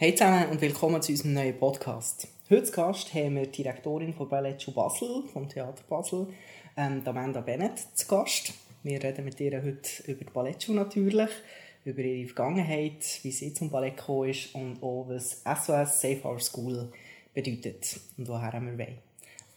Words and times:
Hey 0.00 0.14
zusammen 0.14 0.50
und 0.50 0.60
willkommen 0.60 1.02
zu 1.02 1.10
unserem 1.10 1.34
neuen 1.34 1.58
Podcast. 1.58 2.28
Heute 2.48 2.62
zu 2.62 2.70
Gast 2.70 3.12
haben 3.14 3.34
wir 3.34 3.46
die 3.46 3.64
Direktorin 3.64 4.14
von 4.14 4.28
Ballettschuh 4.28 4.70
Basel, 4.70 5.24
vom 5.32 5.48
Theater 5.48 5.82
Basel, 5.88 6.28
ähm, 6.76 7.02
Amanda 7.04 7.40
Bennett, 7.40 7.80
zu 7.94 8.06
Gast. 8.06 8.52
Wir 8.84 9.02
reden 9.02 9.24
mit 9.24 9.40
ihr 9.40 9.60
heute 9.60 10.04
über 10.06 10.24
die 10.24 10.30
Ballettschuh 10.32 10.72
natürlich, 10.72 11.30
über 11.84 12.00
ihre 12.00 12.28
Vergangenheit, 12.28 13.18
wie 13.22 13.32
sie 13.32 13.52
zum 13.52 13.70
Ballett 13.70 13.96
gekommen 13.96 14.28
ist 14.28 14.54
und 14.54 14.80
auch 14.84 15.06
was 15.08 15.42
SOS 15.42 16.00
Safe 16.00 16.20
Our 16.22 16.38
School 16.38 16.92
bedeutet 17.34 17.98
und 18.16 18.28
woher 18.28 18.52
wir 18.52 18.78
wollen. 18.78 18.98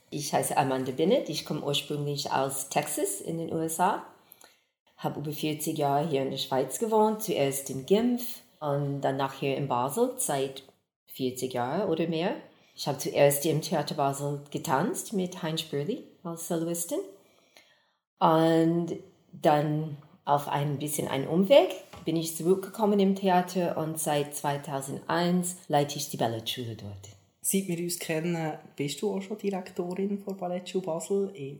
Ich 0.10 0.34
heiße 0.34 0.58
Amanda 0.58 0.92
Bennett, 0.92 1.30
ich 1.30 1.46
komme 1.46 1.62
ursprünglich 1.62 2.32
aus 2.32 2.68
Texas 2.70 3.22
in 3.22 3.38
den 3.38 3.54
USA, 3.54 4.08
habe 4.98 5.20
über 5.20 5.34
40 5.34 5.78
Jahre 5.78 6.10
hier 6.10 6.24
in 6.24 6.32
der 6.32 6.40
Schweiz 6.40 6.80
gewohnt, 6.80 7.22
zuerst 7.22 7.70
in 7.70 7.86
Genf, 7.86 8.42
und 8.62 9.02
danach 9.02 9.34
hier 9.34 9.58
in 9.58 9.68
Basel 9.68 10.14
seit 10.18 10.64
40 11.08 11.54
Jahren 11.54 11.90
oder 11.90 12.08
mehr. 12.08 12.36
Ich 12.76 12.88
habe 12.88 12.98
zuerst 12.98 13.46
im 13.46 13.62
Theater 13.62 13.96
Basel 13.96 14.42
getanzt 14.50 15.12
mit 15.14 15.44
Heinz 15.44 15.62
Spürli 15.62 16.04
als 16.24 16.48
Soloistin 16.48 17.00
und 18.20 18.96
dann 19.34 19.98
auf 20.24 20.48
ein 20.48 20.78
bisschen 20.78 21.08
einen 21.08 21.28
Umweg 21.28 21.70
bin 22.06 22.16
ich 22.16 22.36
zurückgekommen 22.36 23.00
im 23.00 23.16
Theater 23.16 23.78
und 23.78 24.00
seit 24.00 24.36
2001 24.36 25.58
leite 25.68 25.98
ich 25.98 26.10
die 26.10 26.18
Ballettschule 26.18 26.76
dort. 26.76 27.10
Seit 27.42 27.68
wir 27.68 27.78
uns 27.80 28.00
kennen, 28.00 28.54
bist 28.76 29.02
du 29.02 29.14
auch 29.14 29.22
schon 29.22 29.38
Direktorin 29.38 30.20
von 30.20 30.38
Ballettschule 30.38 30.86
Basel. 30.86 31.32
Ich 31.34 31.58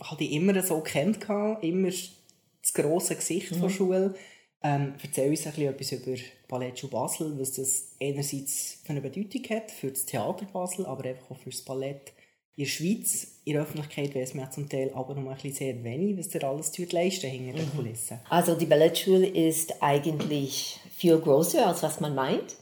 habe 0.00 0.18
dich 0.18 0.32
immer 0.32 0.60
so 0.62 0.80
kennt, 0.80 1.24
immer 1.62 1.88
das 1.88 2.72
grosse 2.74 3.16
Gesicht 3.16 3.52
mhm. 3.52 3.60
der 3.60 3.68
Schule. 3.68 4.14
Ähm, 4.62 4.94
erzähl 5.02 5.30
uns 5.30 5.46
ein 5.46 5.52
bisschen 5.52 5.68
etwas 5.68 5.92
über 5.92 6.16
Ballettschule 6.48 6.92
Basel, 6.92 7.38
was 7.38 7.52
das 7.52 7.88
einerseits 8.00 8.78
für 8.84 8.90
eine 8.90 9.00
Bedeutung 9.00 9.42
hat 9.50 9.70
für 9.70 9.90
das 9.90 10.06
Theater 10.06 10.46
Basel, 10.52 10.86
aber 10.86 11.04
einfach 11.08 11.30
auch 11.30 11.38
für 11.38 11.50
das 11.50 11.62
Ballett 11.62 12.12
in 12.56 12.64
der 12.64 12.70
Schweiz. 12.70 13.28
In 13.44 13.54
der 13.54 13.62
Öffentlichkeit 13.62 14.14
weiß 14.14 14.34
man 14.34 14.46
ja 14.46 14.50
zum 14.50 14.68
Teil 14.68 14.90
aber 14.94 15.14
noch 15.14 15.30
ein 15.30 15.34
bisschen 15.34 15.54
sehr 15.54 15.84
wenig, 15.84 16.18
was 16.18 16.34
ihr 16.34 16.44
alles 16.44 16.76
leisten 16.78 17.30
hinter 17.30 17.58
den 17.58 17.66
mhm. 17.66 17.76
Kulissen. 17.76 18.20
Also 18.28 18.54
die 18.54 18.66
Ballettschule 18.66 19.26
ist 19.26 19.82
eigentlich 19.82 20.80
viel 20.96 21.18
größer, 21.18 21.66
als 21.66 21.82
was 21.82 22.00
man 22.00 22.14
meint. 22.14 22.56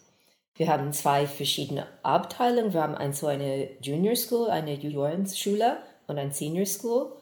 Wir 0.56 0.68
haben 0.68 0.92
zwei 0.92 1.26
verschiedene 1.26 1.86
Abteilungen. 2.02 2.72
Wir 2.72 2.82
haben 2.82 3.12
so 3.12 3.26
eine 3.26 3.68
Junior 3.80 4.14
School, 4.14 4.50
eine 4.50 4.74
Juniorenschule 4.74 5.78
und 6.06 6.18
eine 6.18 6.32
Senior 6.32 6.66
School. 6.66 7.12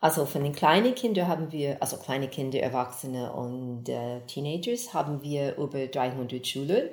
Also 0.00 0.24
von 0.24 0.42
den 0.42 0.54
kleinen 0.54 0.94
Kindern 0.94 1.28
haben 1.28 1.52
wir, 1.52 1.76
also 1.82 1.98
kleine 1.98 2.28
Kinder, 2.28 2.58
Erwachsene 2.58 3.32
und 3.32 3.88
äh, 3.88 4.20
Teenagers, 4.26 4.94
haben 4.94 5.22
wir 5.22 5.56
über 5.56 5.86
300 5.86 6.46
Schulen. 6.46 6.88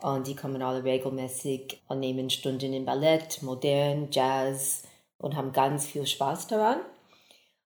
Und 0.00 0.26
die 0.26 0.34
kommen 0.34 0.62
alle 0.62 0.82
regelmäßig 0.82 1.80
und 1.88 2.00
nehmen 2.00 2.30
Stunden 2.30 2.72
in 2.72 2.84
Ballett, 2.84 3.42
Modern, 3.42 4.08
Jazz 4.10 4.82
und 5.18 5.36
haben 5.36 5.52
ganz 5.52 5.86
viel 5.86 6.06
Spaß 6.06 6.48
daran. 6.48 6.78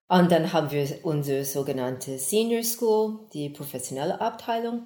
Und 0.07 0.31
dann 0.31 0.53
haben 0.53 0.69
wir 0.69 0.87
unsere 1.03 1.45
sogenannte 1.45 2.19
Senior 2.19 2.63
School, 2.63 3.19
die 3.33 3.49
professionelle 3.49 4.21
Abteilung. 4.21 4.85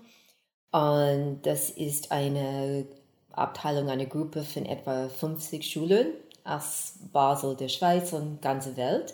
Und 0.71 1.41
das 1.43 1.69
ist 1.69 2.11
eine 2.11 2.85
Abteilung, 3.31 3.89
eine 3.89 4.07
Gruppe 4.07 4.43
von 4.43 4.65
etwa 4.65 5.09
50 5.09 5.69
Schulen 5.69 6.07
aus 6.43 6.93
Basel, 7.11 7.55
der 7.55 7.67
Schweiz 7.67 8.13
und 8.13 8.41
ganze 8.41 8.77
Welt. 8.77 9.13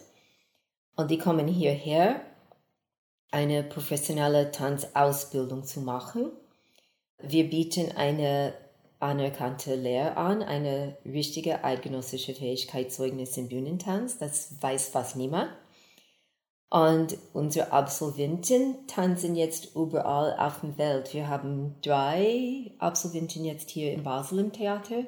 Und 0.96 1.10
die 1.10 1.18
kommen 1.18 1.48
hierher, 1.48 2.22
eine 3.32 3.64
professionelle 3.64 4.52
Tanzausbildung 4.52 5.64
zu 5.64 5.82
machen. 5.82 6.32
Wir 7.18 7.50
bieten 7.50 7.92
eine 7.96 8.54
anerkannte 9.00 9.76
Lehre 9.76 10.18
an, 10.18 10.44
eine 10.44 10.98
richtige 11.04 11.64
eidgenössische 11.64 12.36
Fähigkeitszeugnis 12.36 13.36
im 13.38 13.50
Bühnentanz. 13.50 14.20
Das 14.20 14.62
weiß 14.62 14.90
fast 14.90 15.16
niemand. 15.16 15.50
Und 16.70 17.18
unsere 17.34 17.72
Absolventen 17.72 18.88
tanzen 18.88 19.36
jetzt 19.36 19.76
überall 19.76 20.38
auf 20.38 20.62
der 20.62 20.78
Welt. 20.78 21.14
Wir 21.14 21.28
haben 21.28 21.76
drei 21.82 22.72
Absolventen 22.78 23.46
jetzt 23.46 23.72
hier 23.72 23.94
in 23.94 24.04
Basel 24.04 24.40
im 24.40 24.54
Theater. 24.54 25.06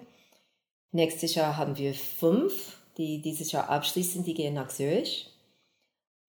Nächstes 0.91 1.35
Jahr 1.35 1.57
haben 1.57 1.77
wir 1.77 1.93
fünf, 1.93 2.77
die 2.97 3.21
dieses 3.21 3.51
Jahr 3.51 3.69
abschließen, 3.69 4.23
die 4.23 4.33
gehen 4.33 4.55
nach 4.55 4.69
Zürich 4.69 5.34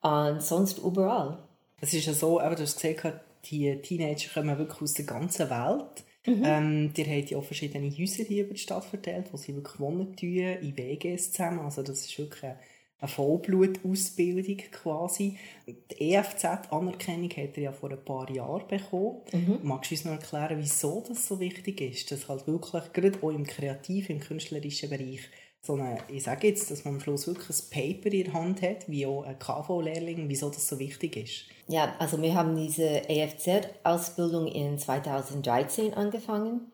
und 0.06 0.42
sonst 0.42 0.78
überall. 0.78 1.38
Es 1.80 1.92
ist 1.92 2.06
ja 2.06 2.12
so, 2.12 2.40
aber 2.40 2.54
du 2.54 2.62
hast 2.62 2.80
gesehen, 2.80 3.20
die 3.44 3.76
Teenager 3.82 4.28
kommen 4.32 4.58
wirklich 4.58 4.82
aus 4.82 4.94
der 4.94 5.04
ganzen 5.04 5.50
Welt. 5.50 6.04
Mhm. 6.26 6.42
Ähm, 6.44 6.92
ihr 6.96 7.06
habt 7.06 7.30
ja 7.30 7.38
auch 7.38 7.44
verschiedene 7.44 7.90
Häuser 7.90 8.24
hier 8.24 8.44
über 8.44 8.54
die 8.54 8.60
Stadt 8.60 8.84
verteilt, 8.84 9.28
wo 9.32 9.36
sie 9.36 9.54
wirklich 9.54 9.78
wohnen 9.78 10.16
tun, 10.16 10.28
in 10.28 10.76
WGs 10.76 11.32
zusammen. 11.32 11.60
Also 11.60 11.82
das 11.82 12.00
ist 12.00 12.18
wirklich 12.18 12.42
eine, 12.42 12.58
eine 12.98 13.08
Vollblutausbildung 13.08 14.56
quasi. 14.72 15.38
Die 15.66 16.14
EFZ-Anerkennung 16.14 17.30
hat 17.30 17.56
er 17.56 17.62
ja 17.62 17.72
vor 17.72 17.90
ein 17.90 18.04
paar 18.04 18.28
Jahren 18.30 18.66
bekommen. 18.66 19.20
Mhm. 19.32 19.58
Magst 19.62 19.90
du 19.90 19.94
uns 19.94 20.04
noch 20.04 20.12
erklären, 20.12 20.58
wieso 20.58 21.04
das 21.06 21.28
so 21.28 21.38
wichtig 21.38 21.80
ist, 21.80 22.10
dass 22.10 22.28
halt 22.28 22.46
wirklich 22.48 22.92
gerade 22.92 23.18
auch 23.22 23.30
im 23.30 23.46
kreativen, 23.46 24.16
im 24.16 24.20
künstlerischen 24.20 24.90
Bereich 24.90 25.20
so 25.66 25.74
eine, 25.74 25.98
ich 26.08 26.22
sage 26.22 26.48
jetzt, 26.48 26.70
dass 26.70 26.84
man 26.84 26.94
am 26.94 27.00
Schluss 27.00 27.26
wirklich 27.26 27.48
ein 27.48 27.70
Paper 27.70 28.12
in 28.12 28.24
der 28.24 28.32
Hand 28.32 28.62
hat, 28.62 28.88
wie 28.88 29.06
auch 29.06 29.24
ein 29.24 29.38
KV-Lehrling, 29.38 30.28
wieso 30.28 30.48
das 30.48 30.68
so 30.68 30.78
wichtig 30.78 31.16
ist? 31.16 31.44
Ja, 31.68 31.94
also 31.98 32.20
wir 32.22 32.34
haben 32.34 32.56
diese 32.56 33.08
EFZ-Ausbildung 33.08 34.46
in 34.46 34.78
2013 34.78 35.94
angefangen 35.94 36.72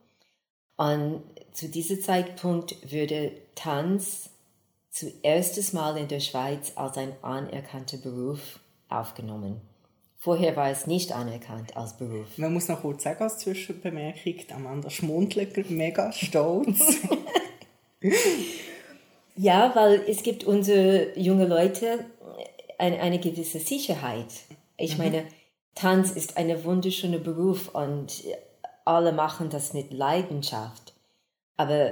und 0.77 1.23
zu 1.53 1.69
diesem 1.69 2.01
Zeitpunkt 2.01 2.91
würde 2.91 3.33
Tanz 3.55 4.31
zuerstes 4.91 5.73
Mal 5.73 5.97
in 5.97 6.09
der 6.09 6.21
Schweiz 6.21 6.73
als 6.75 6.99
ein 6.99 7.13
anerkannter 7.23 7.97
Beruf 7.97 8.61
aufgenommen. 8.89 9.61
Vorher 10.19 10.55
war 10.55 10.71
es 10.71 10.87
nicht 10.87 11.13
anerkannt 11.13 11.77
als 11.77 11.97
Beruf. 11.97 12.39
Man 12.39 12.53
muss 12.53 12.69
noch 12.69 12.83
kurz 12.83 13.03
sagen 13.03 13.25
als 13.25 13.39
Zwischenbemerkung, 13.39 14.35
Amanda 14.55 14.89
schmunzelt 14.89 15.69
mega 15.71 16.13
stolz. 16.13 16.99
Ja, 19.43 19.73
weil 19.75 20.05
es 20.07 20.23
gibt 20.23 20.45
unsere 20.45 21.19
junge 21.19 21.47
Leute 21.49 22.05
eine, 22.79 23.01
eine 23.01 23.19
gewisse 23.19 23.59
Sicherheit. 23.59 24.29
Ich 24.77 24.97
mhm. 24.97 25.05
meine, 25.05 25.25
Tanz 25.75 26.13
ist 26.13 26.37
ein 26.37 26.65
wunderschöner 26.65 27.19
Beruf 27.19 27.75
und 27.75 28.23
alle 28.85 29.11
machen 29.11 29.51
das 29.51 29.75
mit 29.75 29.93
Leidenschaft. 29.93 30.95
Aber 31.57 31.91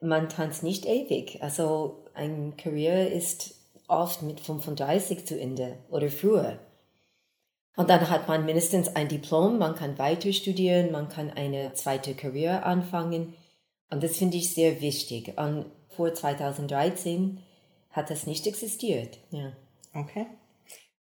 man 0.00 0.28
tanzt 0.28 0.64
nicht 0.64 0.84
ewig. 0.84 1.40
Also 1.40 2.06
ein 2.14 2.56
Karriere 2.56 3.06
ist 3.06 3.54
oft 3.86 4.22
mit 4.22 4.40
35 4.40 5.24
zu 5.24 5.38
Ende 5.38 5.76
oder 5.90 6.08
früher. 6.08 6.58
Und 7.76 7.88
dann 7.88 8.10
hat 8.10 8.26
man 8.26 8.44
mindestens 8.44 8.96
ein 8.96 9.06
Diplom, 9.06 9.58
man 9.58 9.76
kann 9.76 9.96
weiter 9.96 10.32
studieren, 10.32 10.90
man 10.90 11.08
kann 11.08 11.30
eine 11.30 11.72
zweite 11.74 12.14
Karriere 12.14 12.64
anfangen. 12.64 13.34
Und 13.90 14.02
das 14.02 14.16
finde 14.16 14.38
ich 14.38 14.52
sehr 14.52 14.80
wichtig. 14.80 15.38
Und 15.38 15.66
vor 16.00 16.14
2013 16.14 17.42
hat 17.90 18.08
das 18.08 18.26
nicht 18.26 18.46
existiert. 18.46 19.18
Ja. 19.30 19.52
Okay. 19.92 20.24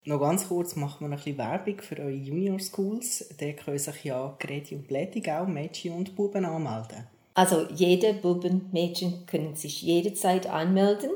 Noch 0.05 0.21
ganz 0.21 0.47
kurz 0.47 0.77
machen 0.77 1.01
wir 1.01 1.09
noch 1.09 1.17
ein 1.17 1.23
bisschen 1.23 1.37
Werbung 1.37 1.81
für 1.81 1.99
eure 1.99 2.11
Junior 2.11 2.59
Schools. 2.59 3.27
Da 3.37 3.51
können 3.51 3.77
sich 3.77 4.05
ja 4.05 4.37
Greti 4.39 4.73
und 4.73 4.87
Blättig 4.87 5.29
auch 5.29 5.47
Mädchen 5.47 5.97
und 5.97 6.15
Buben 6.15 6.45
anmelden. 6.45 7.07
Also 7.33 7.67
jede 7.73 8.13
Buben, 8.13 8.69
Mädchen 8.71 9.25
können 9.25 9.57
sich 9.57 9.81
jederzeit 9.81 10.47
anmelden. 10.47 11.11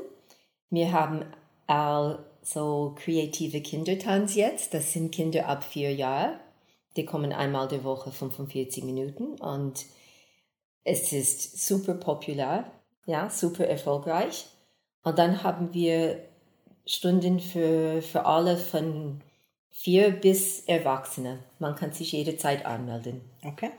Wir 0.68 0.92
haben 0.92 1.24
auch 1.66 2.18
so 2.42 2.94
kreative 2.98 3.62
Kindertanz 3.62 4.34
jetzt. 4.34 4.74
Das 4.74 4.92
sind 4.92 5.10
Kinder 5.10 5.48
ab 5.48 5.64
vier 5.64 5.94
Jahren. 5.94 6.38
Die 6.98 7.06
kommen 7.06 7.32
einmal 7.32 7.66
der 7.66 7.82
Woche 7.82 8.12
45 8.12 8.84
Minuten 8.84 9.40
und 9.40 9.86
es 10.84 11.14
ist 11.14 11.66
super 11.66 11.94
populär 11.94 12.70
ja, 13.06 13.30
super 13.30 13.66
erfolgreich. 13.66 14.46
Und 15.02 15.18
dann 15.18 15.42
haben 15.42 15.72
wir 15.72 16.22
Stunden 16.86 17.40
für, 17.40 18.02
für 18.02 18.26
alle 18.26 18.56
von 18.56 19.20
vier 19.70 20.10
bis 20.10 20.60
Erwachsene. 20.66 21.40
Man 21.58 21.74
kann 21.74 21.92
sich 21.92 22.12
jederzeit 22.12 22.66
anmelden. 22.66 23.22
Okay. 23.44 23.70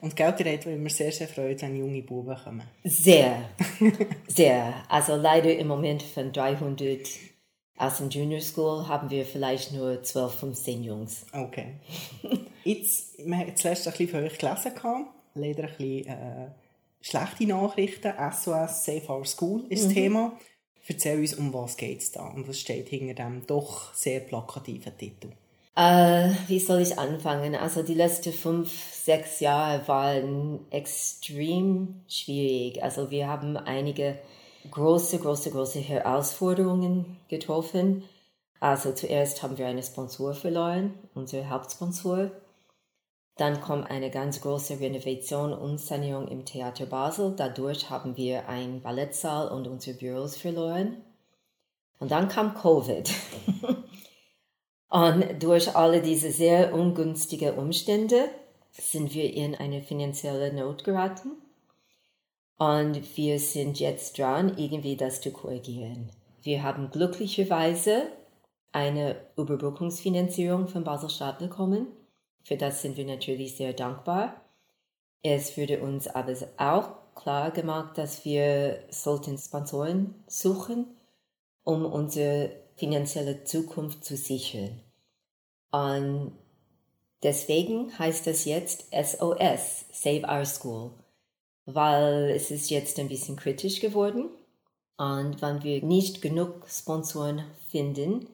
Und 0.00 0.14
Geld 0.14 0.38
redet, 0.40 0.66
weil 0.66 0.80
wir 0.80 0.90
sehr, 0.90 1.10
sehr 1.10 1.26
freuen, 1.26 1.60
wenn 1.60 1.76
junge 1.76 2.02
Buben 2.02 2.36
kommen. 2.36 2.62
Sehr, 2.84 3.48
sehr. 4.28 4.74
Also 4.88 5.16
leider 5.16 5.56
im 5.56 5.66
Moment 5.66 6.02
von 6.02 6.32
300 6.32 7.08
aus 7.78 7.98
dem 7.98 8.10
Junior 8.10 8.40
School 8.40 8.88
haben 8.88 9.08
wir 9.10 9.24
vielleicht 9.24 9.72
nur 9.72 10.02
12, 10.02 10.34
15 10.34 10.84
Jungs. 10.84 11.26
Okay. 11.32 11.74
Jetzt, 12.64 13.18
wir 13.18 13.36
haben 13.36 13.56
zuerst 13.56 13.86
ein 13.86 13.92
bisschen 13.92 14.08
für 14.08 14.16
euch 14.18 14.38
gelesen, 14.38 14.72
leider 15.34 15.62
ein 15.64 15.68
bisschen 15.76 16.06
äh, 16.06 16.48
schlechte 17.00 17.46
Nachrichten. 17.46 18.12
SOS 18.32 18.84
Safe 18.84 19.08
Our 19.08 19.24
School 19.24 19.64
ist 19.68 19.84
mhm. 19.84 19.86
das 19.86 19.94
Thema. 19.94 20.32
Erzähl 20.86 21.18
uns, 21.20 21.34
um 21.34 21.52
was 21.52 21.76
geht 21.76 22.00
es 22.00 22.12
da 22.12 22.26
und 22.28 22.48
was 22.48 22.58
steht 22.58 22.88
hinter 22.88 23.14
dem 23.14 23.46
doch 23.46 23.92
sehr 23.94 24.20
plakativen 24.20 24.96
Titel. 24.96 25.32
Äh, 25.76 26.30
wie 26.48 26.58
soll 26.58 26.80
ich 26.80 26.98
anfangen? 26.98 27.54
Also 27.54 27.82
die 27.82 27.94
letzten 27.94 28.32
fünf, 28.32 28.72
sechs 28.92 29.38
Jahre 29.40 29.86
waren 29.86 30.60
extrem 30.70 32.02
schwierig. 32.08 32.82
Also 32.82 33.10
wir 33.10 33.28
haben 33.28 33.56
einige 33.56 34.18
große, 34.70 35.18
große, 35.18 35.50
große 35.50 35.78
Herausforderungen 35.78 37.18
getroffen. 37.28 38.02
Also 38.60 38.92
zuerst 38.92 39.42
haben 39.42 39.56
wir 39.56 39.66
einen 39.66 39.82
Sponsor 39.82 40.34
verloren, 40.34 40.94
unser 41.14 41.48
Hauptsponsor. 41.48 42.32
Dann 43.38 43.60
kommt 43.60 43.88
eine 43.88 44.10
ganz 44.10 44.40
große 44.40 44.80
Renovation 44.80 45.52
und 45.52 45.78
Sanierung 45.78 46.28
im 46.28 46.44
Theater 46.44 46.86
Basel. 46.86 47.34
Dadurch 47.36 47.88
haben 47.88 48.16
wir 48.16 48.48
einen 48.48 48.82
Ballettsaal 48.82 49.48
und 49.48 49.68
unsere 49.68 49.96
Büros 49.96 50.36
verloren. 50.36 50.98
Und 52.00 52.10
dann 52.10 52.28
kam 52.28 52.54
Covid. 52.54 53.10
Und 54.90 55.42
durch 55.42 55.76
alle 55.76 56.00
diese 56.00 56.30
sehr 56.30 56.72
ungünstigen 56.72 57.58
Umstände 57.58 58.30
sind 58.72 59.12
wir 59.12 59.34
in 59.34 59.54
eine 59.54 59.82
finanzielle 59.82 60.50
Not 60.52 60.82
geraten. 60.82 61.32
Und 62.56 63.16
wir 63.16 63.38
sind 63.38 63.78
jetzt 63.80 64.18
dran, 64.18 64.56
irgendwie 64.56 64.96
das 64.96 65.20
zu 65.20 65.30
korrigieren. 65.30 66.10
Wir 66.42 66.62
haben 66.62 66.90
glücklicherweise 66.90 68.04
eine 68.72 69.16
Überbrückungsfinanzierung 69.36 70.68
von 70.68 70.84
Basel-Stadt 70.84 71.38
bekommen. 71.38 71.88
Für 72.44 72.56
das 72.56 72.82
sind 72.82 72.96
wir 72.96 73.04
natürlich 73.04 73.56
sehr 73.56 73.72
dankbar. 73.72 74.40
Es 75.22 75.56
wurde 75.56 75.80
uns 75.80 76.08
aber 76.08 76.34
auch 76.56 76.90
klar 77.14 77.50
gemacht, 77.50 77.98
dass 77.98 78.24
wir 78.24 78.84
sollten 78.90 79.36
Sponsoren 79.36 80.14
suchen, 80.26 80.86
um 81.64 81.84
unsere 81.84 82.52
finanzielle 82.76 83.44
Zukunft 83.44 84.04
zu 84.04 84.16
sichern. 84.16 84.80
Und 85.70 86.32
deswegen 87.22 87.98
heißt 87.98 88.26
das 88.26 88.44
jetzt 88.44 88.86
SOS, 88.92 89.84
Save 89.92 90.22
Our 90.26 90.46
School, 90.46 90.92
weil 91.66 92.30
es 92.30 92.50
ist 92.50 92.70
jetzt 92.70 92.98
ein 92.98 93.08
bisschen 93.08 93.36
kritisch 93.36 93.80
geworden. 93.80 94.30
Und 94.96 95.42
wenn 95.42 95.62
wir 95.62 95.84
nicht 95.84 96.22
genug 96.22 96.68
Sponsoren 96.68 97.44
finden 97.70 98.28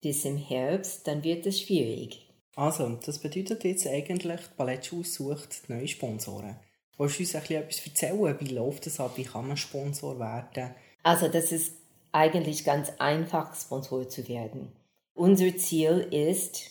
bis 0.00 0.24
im 0.24 0.36
Herbst, 0.36 1.06
dann 1.06 1.24
wird 1.24 1.46
es 1.46 1.60
schwierig. 1.60 2.25
Also, 2.56 2.88
das 3.04 3.18
bedeutet 3.18 3.64
jetzt 3.64 3.86
eigentlich, 3.86 4.40
die 4.40 4.56
Ballettschule 4.56 5.04
sucht 5.04 5.68
neue 5.68 5.86
Sponsoren. 5.86 6.56
Willst 6.96 7.18
du 7.18 7.22
uns 7.22 7.34
ein 7.34 7.42
etwas 7.42 7.86
erzählen? 7.86 8.40
Wie 8.40 8.54
läuft 8.54 8.86
das 8.86 8.98
ab? 8.98 9.12
Wie 9.16 9.24
kann 9.24 9.46
man 9.46 9.58
Sponsor 9.58 10.18
werden? 10.18 10.74
Also, 11.02 11.28
das 11.28 11.52
ist 11.52 11.74
eigentlich 12.12 12.64
ganz 12.64 12.90
einfach, 12.98 13.54
Sponsor 13.54 14.08
zu 14.08 14.26
werden. 14.26 14.72
Unser 15.12 15.54
Ziel 15.58 16.08
ist, 16.10 16.70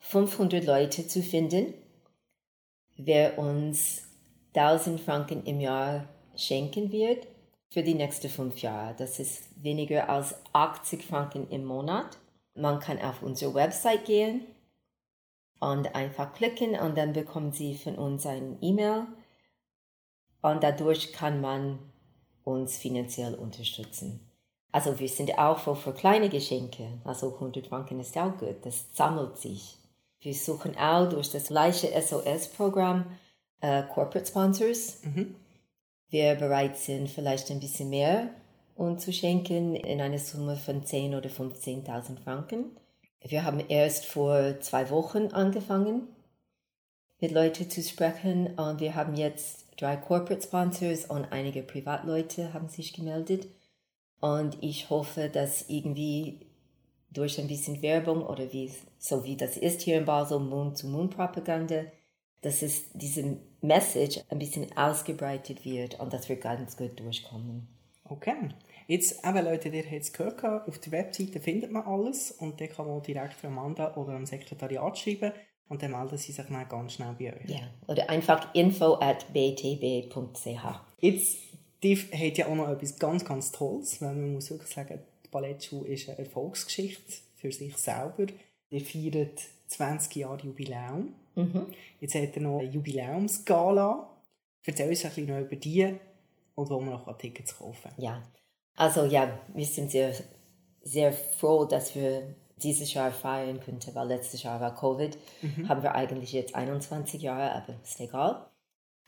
500 0.00 0.66
Leute 0.66 1.08
zu 1.08 1.22
finden, 1.22 1.72
wer 2.98 3.38
uns 3.38 4.02
1000 4.54 5.00
Franken 5.00 5.44
im 5.46 5.60
Jahr 5.60 6.10
schenken 6.36 6.92
wird 6.92 7.26
für 7.70 7.82
die 7.82 7.94
nächsten 7.94 8.28
fünf 8.28 8.58
Jahre. 8.58 8.94
Das 8.98 9.18
ist 9.18 9.44
weniger 9.56 10.10
als 10.10 10.34
80 10.52 11.04
Franken 11.04 11.48
im 11.48 11.64
Monat. 11.64 12.18
Man 12.54 12.80
kann 12.80 12.98
auf 12.98 13.22
unsere 13.22 13.54
Website 13.54 14.04
gehen 14.04 14.42
und 15.60 15.94
einfach 15.94 16.32
klicken 16.32 16.78
und 16.78 16.96
dann 16.98 17.12
bekommen 17.12 17.52
Sie 17.52 17.76
von 17.76 17.96
uns 17.96 18.26
ein 18.26 18.58
E-Mail 18.60 19.06
und 20.42 20.62
dadurch 20.62 21.12
kann 21.12 21.40
man 21.40 21.78
uns 22.44 22.78
finanziell 22.78 23.34
unterstützen. 23.34 24.26
Also 24.72 24.98
wir 24.98 25.08
sind 25.08 25.38
auch 25.38 25.58
für, 25.58 25.76
für 25.76 25.92
kleine 25.92 26.28
Geschenke, 26.28 27.00
also 27.04 27.34
100 27.34 27.66
Franken 27.66 28.00
ist 28.00 28.16
auch 28.16 28.36
gut, 28.38 28.56
das 28.62 28.86
sammelt 28.94 29.36
sich. 29.36 29.76
Wir 30.20 30.34
suchen 30.34 30.76
auch 30.76 31.08
durch 31.08 31.30
das 31.30 31.48
gleiche 31.48 31.88
SOS-Programm 32.00 33.06
äh, 33.60 33.82
Corporate 33.84 34.26
Sponsors. 34.26 34.98
Mhm. 35.02 35.34
Wir 36.08 36.34
bereit 36.34 36.76
sind, 36.76 37.08
vielleicht 37.08 37.50
ein 37.50 37.60
bisschen 37.60 37.90
mehr 37.90 38.30
uns 38.76 39.04
zu 39.04 39.12
schenken 39.12 39.74
in 39.76 40.00
einer 40.00 40.18
Summe 40.18 40.56
von 40.56 40.82
10.000 40.82 41.18
oder 41.18 41.28
15.000 41.28 42.22
Franken. 42.22 42.76
Wir 43.22 43.44
haben 43.44 43.60
erst 43.60 44.06
vor 44.06 44.60
zwei 44.60 44.90
Wochen 44.90 45.28
angefangen, 45.28 46.08
mit 47.20 47.32
Leuten 47.32 47.68
zu 47.68 47.82
sprechen 47.82 48.58
und 48.58 48.80
wir 48.80 48.94
haben 48.94 49.14
jetzt 49.14 49.66
drei 49.76 49.96
Corporate 49.96 50.42
Sponsors 50.42 51.04
und 51.04 51.30
einige 51.32 51.62
Privatleute 51.62 52.54
haben 52.54 52.68
sich 52.68 52.92
gemeldet. 52.92 53.48
Und 54.20 54.58
ich 54.62 54.90
hoffe, 54.90 55.28
dass 55.28 55.68
irgendwie 55.68 56.46
durch 57.10 57.38
ein 57.40 57.48
bisschen 57.48 57.82
Werbung 57.82 58.24
oder 58.24 58.52
wie, 58.52 58.70
so 58.98 59.24
wie 59.24 59.36
das 59.36 59.56
ist 59.56 59.82
hier 59.82 59.98
in 59.98 60.04
Basel, 60.04 60.38
Mund-zu-Mund-Propaganda, 60.38 61.84
dass 62.42 62.62
es 62.62 62.90
diese 62.92 63.38
Message 63.60 64.20
ein 64.28 64.38
bisschen 64.38 64.74
ausgebreitet 64.76 65.64
wird 65.64 66.00
und 66.00 66.12
dass 66.12 66.28
wir 66.28 66.36
ganz 66.36 66.76
gut 66.76 66.98
durchkommen. 66.98 67.68
Okay. 68.04 68.50
Jetzt, 68.90 69.24
eben 69.24 69.44
Leute, 69.44 69.68
ihr 69.68 69.84
habt 69.84 70.02
es 70.02 70.12
gehört, 70.12 70.42
auf 70.42 70.78
der 70.80 70.90
Webseite 70.90 71.38
findet 71.38 71.70
man 71.70 71.84
alles 71.84 72.32
und 72.32 72.60
dann 72.60 72.68
kann 72.68 72.88
man 72.88 73.00
direkt 73.02 73.44
Amanda 73.44 73.94
oder 73.94 74.14
am 74.14 74.26
Sekretariat 74.26 74.98
schreiben 74.98 75.30
und 75.68 75.80
dann 75.80 75.92
melden 75.92 76.18
sie 76.18 76.32
sich 76.32 76.44
dann 76.44 76.68
ganz 76.68 76.94
schnell 76.94 77.14
bei 77.16 77.32
euch. 77.32 77.48
Ja, 77.48 77.60
oder 77.86 78.10
einfach 78.10 78.52
info 78.52 78.94
at 78.94 79.32
btb.ch. 79.32 80.80
Jetzt 80.98 81.38
die 81.84 81.96
hat 81.96 82.36
ja 82.36 82.48
auch 82.48 82.56
noch 82.56 82.68
etwas 82.68 82.98
ganz, 82.98 83.24
ganz 83.24 83.52
Tolles, 83.52 84.02
weil 84.02 84.12
man 84.12 84.32
muss 84.32 84.50
wirklich 84.50 84.72
sagen, 84.72 84.98
die 85.24 85.28
Ballettschule 85.28 85.88
ist 85.88 86.08
eine 86.08 86.18
Erfolgsgeschichte 86.18 87.12
für 87.36 87.52
sich 87.52 87.76
selber. 87.76 88.26
Die 88.72 88.80
feiert 88.80 89.40
20 89.68 90.16
Jahre 90.16 90.44
Jubiläum. 90.44 91.14
Mhm. 91.36 91.66
Jetzt 92.00 92.16
hat 92.16 92.34
er 92.34 92.42
noch 92.42 92.58
eine 92.58 92.68
Jubiläumsgala. 92.68 94.10
Erzähl 94.64 94.88
uns 94.88 95.04
ein 95.04 95.10
bisschen 95.10 95.26
noch 95.28 95.46
über 95.46 95.54
die 95.54 95.94
und 96.56 96.68
wo 96.68 96.80
man 96.80 96.90
noch 96.90 97.16
Tickets 97.18 97.56
kaufen 97.56 97.90
kann. 97.94 97.94
Ja, 98.02 98.22
also 98.76 99.04
ja, 99.04 99.38
wir 99.54 99.66
sind 99.66 99.90
sehr, 99.90 100.12
sehr 100.82 101.12
froh, 101.12 101.64
dass 101.64 101.94
wir 101.94 102.34
dieses 102.62 102.92
Jahr 102.92 103.10
feiern 103.10 103.60
könnten, 103.60 103.94
weil 103.94 104.08
letztes 104.08 104.42
Jahr 104.42 104.60
war 104.60 104.74
Covid. 104.74 105.16
Mhm. 105.42 105.68
Haben 105.68 105.82
wir 105.82 105.94
eigentlich 105.94 106.32
jetzt 106.32 106.54
21 106.54 107.22
Jahre, 107.22 107.52
aber 107.52 107.74
ist 107.82 108.00
egal. 108.00 108.46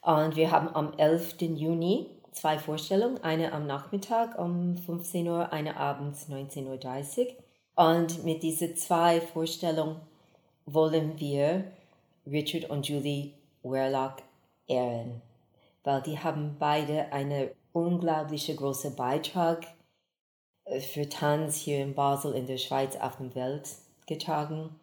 Und 0.01 0.37
wir 0.37 0.51
haben 0.51 0.69
am 0.75 0.95
11. 0.99 1.41
Juni 1.41 2.07
zwei 2.33 2.59
Vorstellungen, 2.59 3.23
eine 3.23 3.53
am 3.53 3.67
Nachmittag 3.67 4.39
um 4.39 4.77
15 4.77 5.29
Uhr, 5.29 5.53
eine 5.53 5.77
abends 5.77 6.29
19.30 6.29 7.19
Uhr. 7.19 7.33
Und 7.75 8.25
mit 8.25 8.43
diesen 8.43 8.77
zwei 8.77 9.21
Vorstellungen 9.21 9.97
wollen 10.67 11.19
wir 11.19 11.65
Richard 12.27 12.71
und 12.71 12.89
Julie 12.89 13.33
Werlock 13.63 14.17
ehren, 14.67 15.23
weil 15.85 16.03
die 16.03 16.19
haben 16.19 16.57
beide 16.59 17.13
einen 17.13 17.51
unglaublich 17.73 18.55
großen 18.57 18.95
Beitrag 18.95 19.67
äh, 20.65 20.81
für 20.81 21.09
Tanz 21.09 21.57
hier 21.57 21.83
in 21.83 21.95
Basel, 21.95 22.35
in 22.35 22.47
der 22.47 22.59
Schweiz, 22.59 22.97
auf 22.97 23.17
der 23.17 23.35
Welt 23.35 23.69
getragen. 24.07 24.79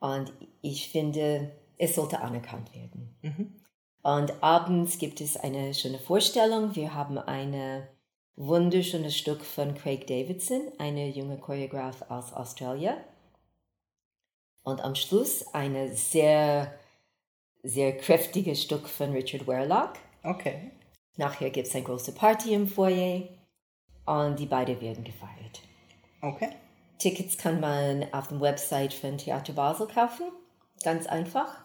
Und 0.00 0.32
ich 0.62 0.88
finde, 0.88 1.52
es 1.78 1.94
sollte 1.94 2.20
anerkannt 2.20 2.74
werden. 2.74 3.16
Mhm. 3.22 3.54
Und 4.02 4.42
abends 4.42 4.98
gibt 4.98 5.20
es 5.20 5.36
eine 5.36 5.74
schöne 5.74 5.98
Vorstellung. 5.98 6.74
Wir 6.74 6.94
haben 6.94 7.18
ein 7.18 7.86
wunderschönes 8.34 9.16
Stück 9.16 9.44
von 9.44 9.74
Craig 9.74 10.06
Davidson, 10.06 10.72
eine 10.78 11.08
junge 11.08 11.38
Choreograf 11.38 12.10
aus 12.10 12.32
Australien. 12.32 12.96
Und 14.64 14.80
am 14.80 14.94
Schluss 14.94 15.54
ein 15.54 15.94
sehr, 15.94 16.72
sehr 17.62 17.96
kräftiges 17.96 18.62
Stück 18.62 18.88
von 18.88 19.12
Richard 19.12 19.46
Werlock. 19.46 19.94
Okay. 20.24 20.72
Nachher 21.16 21.50
gibt 21.50 21.66
es 21.66 21.74
eine 21.74 21.84
große 21.84 22.12
Party 22.12 22.54
im 22.54 22.66
Foyer 22.66 23.28
und 24.06 24.38
die 24.38 24.46
beiden 24.46 24.80
werden 24.80 25.04
gefeiert. 25.04 25.62
Okay. 26.20 26.50
Tickets 26.98 27.36
kann 27.36 27.60
man 27.60 28.06
auf 28.12 28.28
der 28.28 28.40
Website 28.40 28.94
von 28.94 29.18
Theater 29.18 29.52
Basel 29.52 29.88
kaufen. 29.88 30.30
Ganz 30.84 31.06
einfach. 31.06 31.58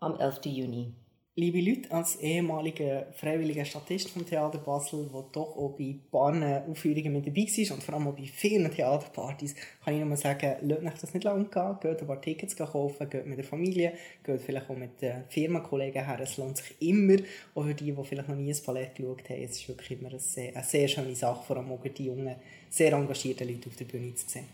Am 0.00 0.18
11. 0.18 0.46
Juni. 0.46 0.94
Liebe 1.36 1.60
Leute, 1.60 1.90
als 1.90 2.14
ehemaliger 2.20 3.06
freiwilliger 3.12 3.64
Statist 3.64 4.10
vom 4.10 4.24
Theater 4.24 4.58
Basel, 4.58 5.10
der 5.12 5.24
doch 5.32 5.56
auch 5.56 5.74
bei 5.76 5.86
ein 5.86 6.00
paar 6.08 6.64
Aufführungen 6.70 7.12
mit 7.12 7.26
dabei 7.26 7.42
war 7.42 7.74
und 7.74 7.82
vor 7.82 7.94
allem 7.94 8.06
auch 8.06 8.14
bei 8.14 8.22
vielen 8.22 8.70
Theaterpartys, 8.70 9.56
kann 9.84 9.98
ich 9.98 10.04
nur 10.04 10.16
sagen, 10.16 10.54
lasst 10.60 10.84
euch 10.84 11.00
das 11.00 11.14
nicht 11.14 11.24
lang 11.24 11.50
gehen, 11.50 11.76
geht 11.80 12.00
ein 12.00 12.06
paar 12.06 12.22
Tickets 12.22 12.54
kaufen, 12.54 13.10
geht 13.10 13.26
mit 13.26 13.38
der 13.38 13.44
Familie, 13.44 13.94
geht 14.22 14.42
vielleicht 14.42 14.70
auch 14.70 14.76
mit 14.76 15.02
den 15.02 15.24
Firmenkollegen 15.28 16.06
her, 16.06 16.20
es 16.20 16.36
lohnt 16.36 16.58
sich 16.58 16.76
immer, 16.78 17.16
auch 17.56 17.64
für 17.64 17.74
die, 17.74 17.90
die 17.90 18.04
vielleicht 18.04 18.28
noch 18.28 18.36
nie 18.36 18.52
ein 18.52 18.64
Ballett 18.64 18.94
geschaut 18.94 19.28
haben, 19.28 19.42
es 19.42 19.56
ist 19.56 19.68
wirklich 19.68 19.98
immer 19.98 20.10
eine 20.10 20.20
sehr, 20.20 20.54
eine 20.54 20.64
sehr 20.64 20.86
schöne 20.86 21.16
Sache, 21.16 21.42
vor 21.44 21.56
allem 21.56 21.72
auch 21.72 21.82
die 21.82 22.04
jungen, 22.04 22.36
sehr 22.70 22.92
engagierten 22.92 23.48
Leute 23.48 23.70
auf 23.70 23.74
der 23.74 23.86
Bühne 23.86 24.14
zu 24.14 24.28
sehen. 24.28 24.46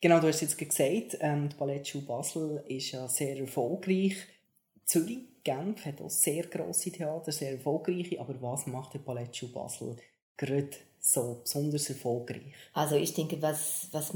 Genau, 0.00 0.18
du 0.18 0.28
hast 0.28 0.40
jetzt 0.40 0.56
gesagt, 0.56 1.18
ähm, 1.20 1.50
die 1.50 1.56
Ballettschule 1.56 2.04
Basel 2.04 2.64
ist 2.68 2.92
ja 2.92 3.06
sehr 3.06 3.38
erfolgreich. 3.38 4.16
Zürich 4.86 5.18
Genf 5.44 5.84
hat 5.84 6.00
auch 6.00 6.10
sehr 6.10 6.44
grosse 6.46 6.90
Theater, 6.90 7.30
sehr 7.30 7.52
erfolgreiche. 7.52 8.20
Aber 8.20 8.40
was 8.40 8.66
macht 8.66 8.94
der 8.94 9.00
Ballettschule 9.00 9.52
Basel 9.52 9.96
gerade 10.36 10.70
so 10.98 11.40
besonders 11.42 11.90
erfolgreich? 11.90 12.52
Also 12.72 12.96
ich 12.96 13.14
denke, 13.14 13.40
was, 13.42 13.88
was 13.92 14.14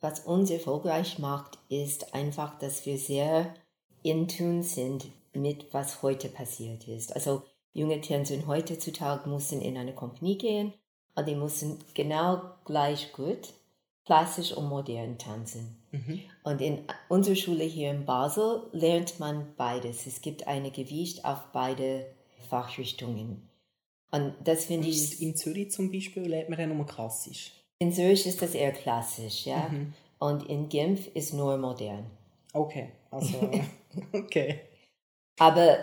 was 0.00 0.20
uns 0.20 0.50
erfolgreich 0.50 1.18
macht, 1.18 1.58
ist 1.68 2.14
einfach, 2.14 2.58
dass 2.58 2.86
wir 2.86 2.98
sehr 2.98 3.54
in 4.02 4.28
tune 4.28 4.62
sind 4.62 5.06
mit 5.32 5.72
was 5.72 6.02
heute 6.02 6.28
passiert 6.28 6.86
ist. 6.88 7.14
Also 7.14 7.42
junge 7.72 8.00
Tänzer 8.00 8.46
heutzutage 8.46 9.28
müssen 9.28 9.60
in 9.60 9.76
eine 9.76 9.94
Kompanie 9.94 10.38
gehen 10.38 10.72
und 11.14 11.26
die 11.26 11.34
müssen 11.34 11.78
genau 11.94 12.40
gleich 12.64 13.12
gut 13.12 13.52
klassisch 14.04 14.52
und 14.52 14.68
modern 14.68 15.18
tanzen. 15.18 15.82
Mhm. 15.96 16.20
Und 16.44 16.60
in 16.60 16.78
unserer 17.08 17.36
Schule 17.36 17.64
hier 17.64 17.90
in 17.90 18.04
Basel 18.04 18.62
lernt 18.72 19.18
man 19.18 19.46
beides. 19.56 20.06
Es 20.06 20.20
gibt 20.20 20.46
eine 20.46 20.70
Gewicht 20.70 21.24
auf 21.24 21.38
beide 21.52 22.06
Fachrichtungen. 22.48 23.48
Und 24.10 24.34
das 24.44 24.66
finde 24.66 24.88
ich. 24.88 25.20
In 25.20 25.36
Zürich 25.36 25.70
zum 25.70 25.90
Beispiel 25.90 26.22
lernt 26.22 26.48
man 26.48 26.58
dann 26.58 26.76
nur 26.76 26.86
klassisch. 26.86 27.52
In 27.78 27.92
Zürich 27.92 28.26
ist 28.26 28.40
das 28.40 28.54
eher 28.54 28.72
klassisch, 28.72 29.46
ja. 29.46 29.68
Mhm. 29.68 29.92
Und 30.18 30.48
in 30.48 30.68
Genf 30.68 31.08
ist 31.14 31.34
nur 31.34 31.56
modern. 31.58 32.06
Okay, 32.52 32.90
also 33.10 33.50
okay. 34.12 34.60
Aber 35.38 35.78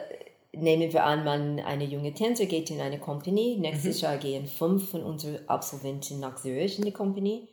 nehmen 0.54 0.92
wir 0.92 1.04
an, 1.04 1.24
man 1.24 1.60
eine 1.60 1.86
junge 1.86 2.14
Tänzer 2.14 2.46
geht 2.46 2.72
in 2.72 2.82
eine 2.82 3.00
Kompanie. 3.00 3.58
Nächstes 3.58 3.98
mhm. 3.98 4.04
Jahr 4.04 4.18
gehen 4.18 4.48
fünf 4.48 4.90
von 4.90 5.04
unseren 5.04 5.48
Absolventen 5.48 6.20
nach 6.20 6.36
Zürich 6.36 6.80
in 6.80 6.86
die 6.86 6.92
Kompanie. 6.92 7.48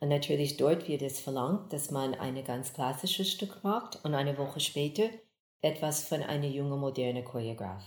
Und 0.00 0.08
natürlich 0.08 0.56
dort 0.56 0.88
wird 0.88 1.02
es 1.02 1.20
verlangt, 1.20 1.72
dass 1.72 1.90
man 1.90 2.14
ein 2.14 2.42
ganz 2.42 2.72
klassisches 2.72 3.30
Stück 3.30 3.62
macht 3.62 4.02
und 4.04 4.14
eine 4.14 4.38
Woche 4.38 4.58
später 4.58 5.10
etwas 5.60 6.02
von 6.02 6.22
einer 6.22 6.46
jungen, 6.46 6.80
modernen 6.80 7.24
Choreograf. 7.24 7.82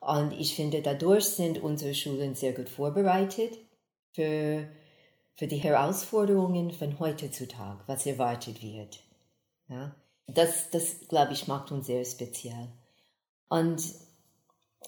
Und 0.00 0.32
ich 0.32 0.54
finde, 0.54 0.80
dadurch 0.80 1.24
sind 1.24 1.60
unsere 1.60 1.94
Schulen 1.94 2.34
sehr 2.34 2.52
gut 2.52 2.68
vorbereitet 2.68 3.58
für, 4.12 4.68
für 5.34 5.48
die 5.48 5.56
Herausforderungen 5.56 6.70
von 6.70 7.00
heutzutage, 7.00 7.80
was 7.86 8.06
erwartet 8.06 8.62
wird. 8.62 9.00
Ja? 9.68 9.94
Das, 10.26 10.70
das, 10.70 11.00
glaube 11.08 11.32
ich, 11.32 11.48
macht 11.48 11.72
uns 11.72 11.86
sehr 11.86 12.04
speziell. 12.04 12.68
Und 13.48 13.82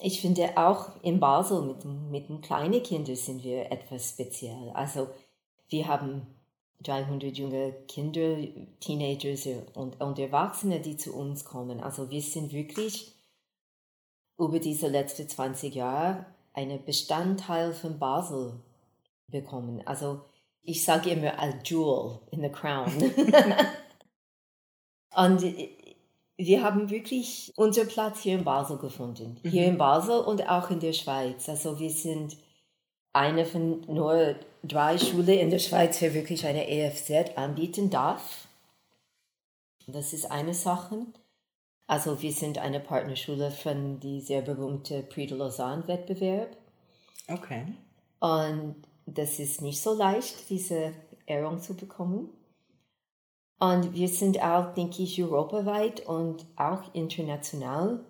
ich 0.01 0.21
finde 0.21 0.57
auch 0.57 1.01
in 1.03 1.19
Basel 1.19 1.61
mit, 1.63 1.83
mit 1.83 2.29
den 2.29 2.41
kleinen 2.41 2.83
Kindern 2.83 3.15
sind 3.15 3.43
wir 3.43 3.71
etwas 3.71 4.11
speziell. 4.11 4.69
Also 4.73 5.09
wir 5.69 5.87
haben 5.87 6.27
300 6.83 7.37
junge 7.37 7.73
Kinder, 7.87 8.37
Teenagers 8.79 9.47
und, 9.73 9.99
und 9.99 10.19
Erwachsene, 10.19 10.79
die 10.79 10.97
zu 10.97 11.15
uns 11.15 11.43
kommen. 11.43 11.79
Also 11.79 12.09
wir 12.09 12.21
sind 12.21 12.53
wirklich 12.53 13.15
über 14.37 14.59
diese 14.59 14.87
letzten 14.87 15.27
20 15.27 15.73
Jahre 15.73 16.25
einen 16.53 16.83
Bestandteil 16.85 17.73
von 17.73 17.97
Basel 17.97 18.53
bekommen. 19.27 19.81
Also 19.85 20.21
ich 20.61 20.83
sage 20.83 21.11
immer 21.11 21.39
a 21.39 21.53
jewel 21.63 22.19
in 22.31 22.41
the 22.41 22.49
crown. 22.49 22.91
und 25.15 25.43
wir 26.37 26.63
haben 26.63 26.89
wirklich 26.89 27.51
unseren 27.55 27.87
Platz 27.87 28.21
hier 28.21 28.37
in 28.37 28.43
Basel 28.43 28.77
gefunden. 28.77 29.39
Hier 29.41 29.63
mhm. 29.63 29.69
in 29.69 29.77
Basel 29.77 30.19
und 30.19 30.47
auch 30.47 30.69
in 30.69 30.79
der 30.79 30.93
Schweiz. 30.93 31.49
Also 31.49 31.79
wir 31.79 31.89
sind 31.89 32.37
eine 33.17 33.45
von 33.45 33.81
nur 33.81 34.35
drei 34.63 34.97
Schulen 34.97 35.39
in 35.39 35.49
der 35.49 35.59
Schweiz, 35.59 35.99
die 35.99 36.13
wirklich 36.13 36.45
eine 36.45 36.69
EFZ 36.69 37.37
anbieten 37.37 37.89
darf. 37.89 38.47
Das 39.87 40.13
ist 40.13 40.29
eine 40.29 40.53
Sache. 40.53 41.05
Also 41.87 42.21
wir 42.21 42.33
sind 42.33 42.57
eine 42.57 42.81
Partnerschule 42.81 43.51
von 43.51 43.99
die 43.99 44.19
sehr 44.19 44.41
berühmte 44.41 45.03
Prix 45.03 45.29
de 45.29 45.37
Lausanne-Wettbewerb. 45.37 46.57
Okay. 47.29 47.65
Und 48.19 48.75
das 49.05 49.39
ist 49.39 49.61
nicht 49.61 49.81
so 49.81 49.93
leicht, 49.93 50.49
diese 50.49 50.93
Ehrung 51.25 51.61
zu 51.61 51.75
bekommen. 51.75 52.29
Und 53.59 53.93
wir 53.93 54.09
sind 54.09 54.41
auch, 54.41 54.73
denke 54.73 55.01
ich, 55.01 55.21
europaweit 55.21 56.05
und 56.05 56.45
auch 56.57 56.93
international 56.93 58.03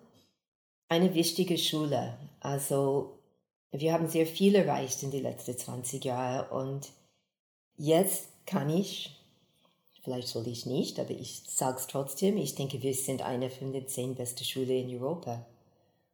eine 0.88 1.14
wichtige 1.14 1.56
Schule. 1.56 2.18
Also 2.40 3.17
wir 3.72 3.92
haben 3.92 4.08
sehr 4.08 4.26
viel 4.26 4.54
erreicht 4.54 5.02
in 5.02 5.10
den 5.10 5.22
letzten 5.22 5.56
20 5.56 6.04
Jahren 6.04 6.48
und 6.50 6.88
jetzt 7.76 8.28
kann 8.46 8.70
ich, 8.70 9.16
vielleicht 10.02 10.28
soll 10.28 10.48
ich 10.48 10.66
nicht, 10.66 10.98
aber 10.98 11.10
ich 11.10 11.42
sage 11.46 11.78
es 11.78 11.86
trotzdem, 11.86 12.36
ich 12.36 12.54
denke, 12.54 12.82
wir 12.82 12.94
sind 12.94 13.22
eine 13.22 13.50
von 13.50 13.72
den 13.72 13.86
zehn 13.88 14.14
besten 14.14 14.44
Schulen 14.44 14.88
in 14.88 15.00
Europa. 15.00 15.46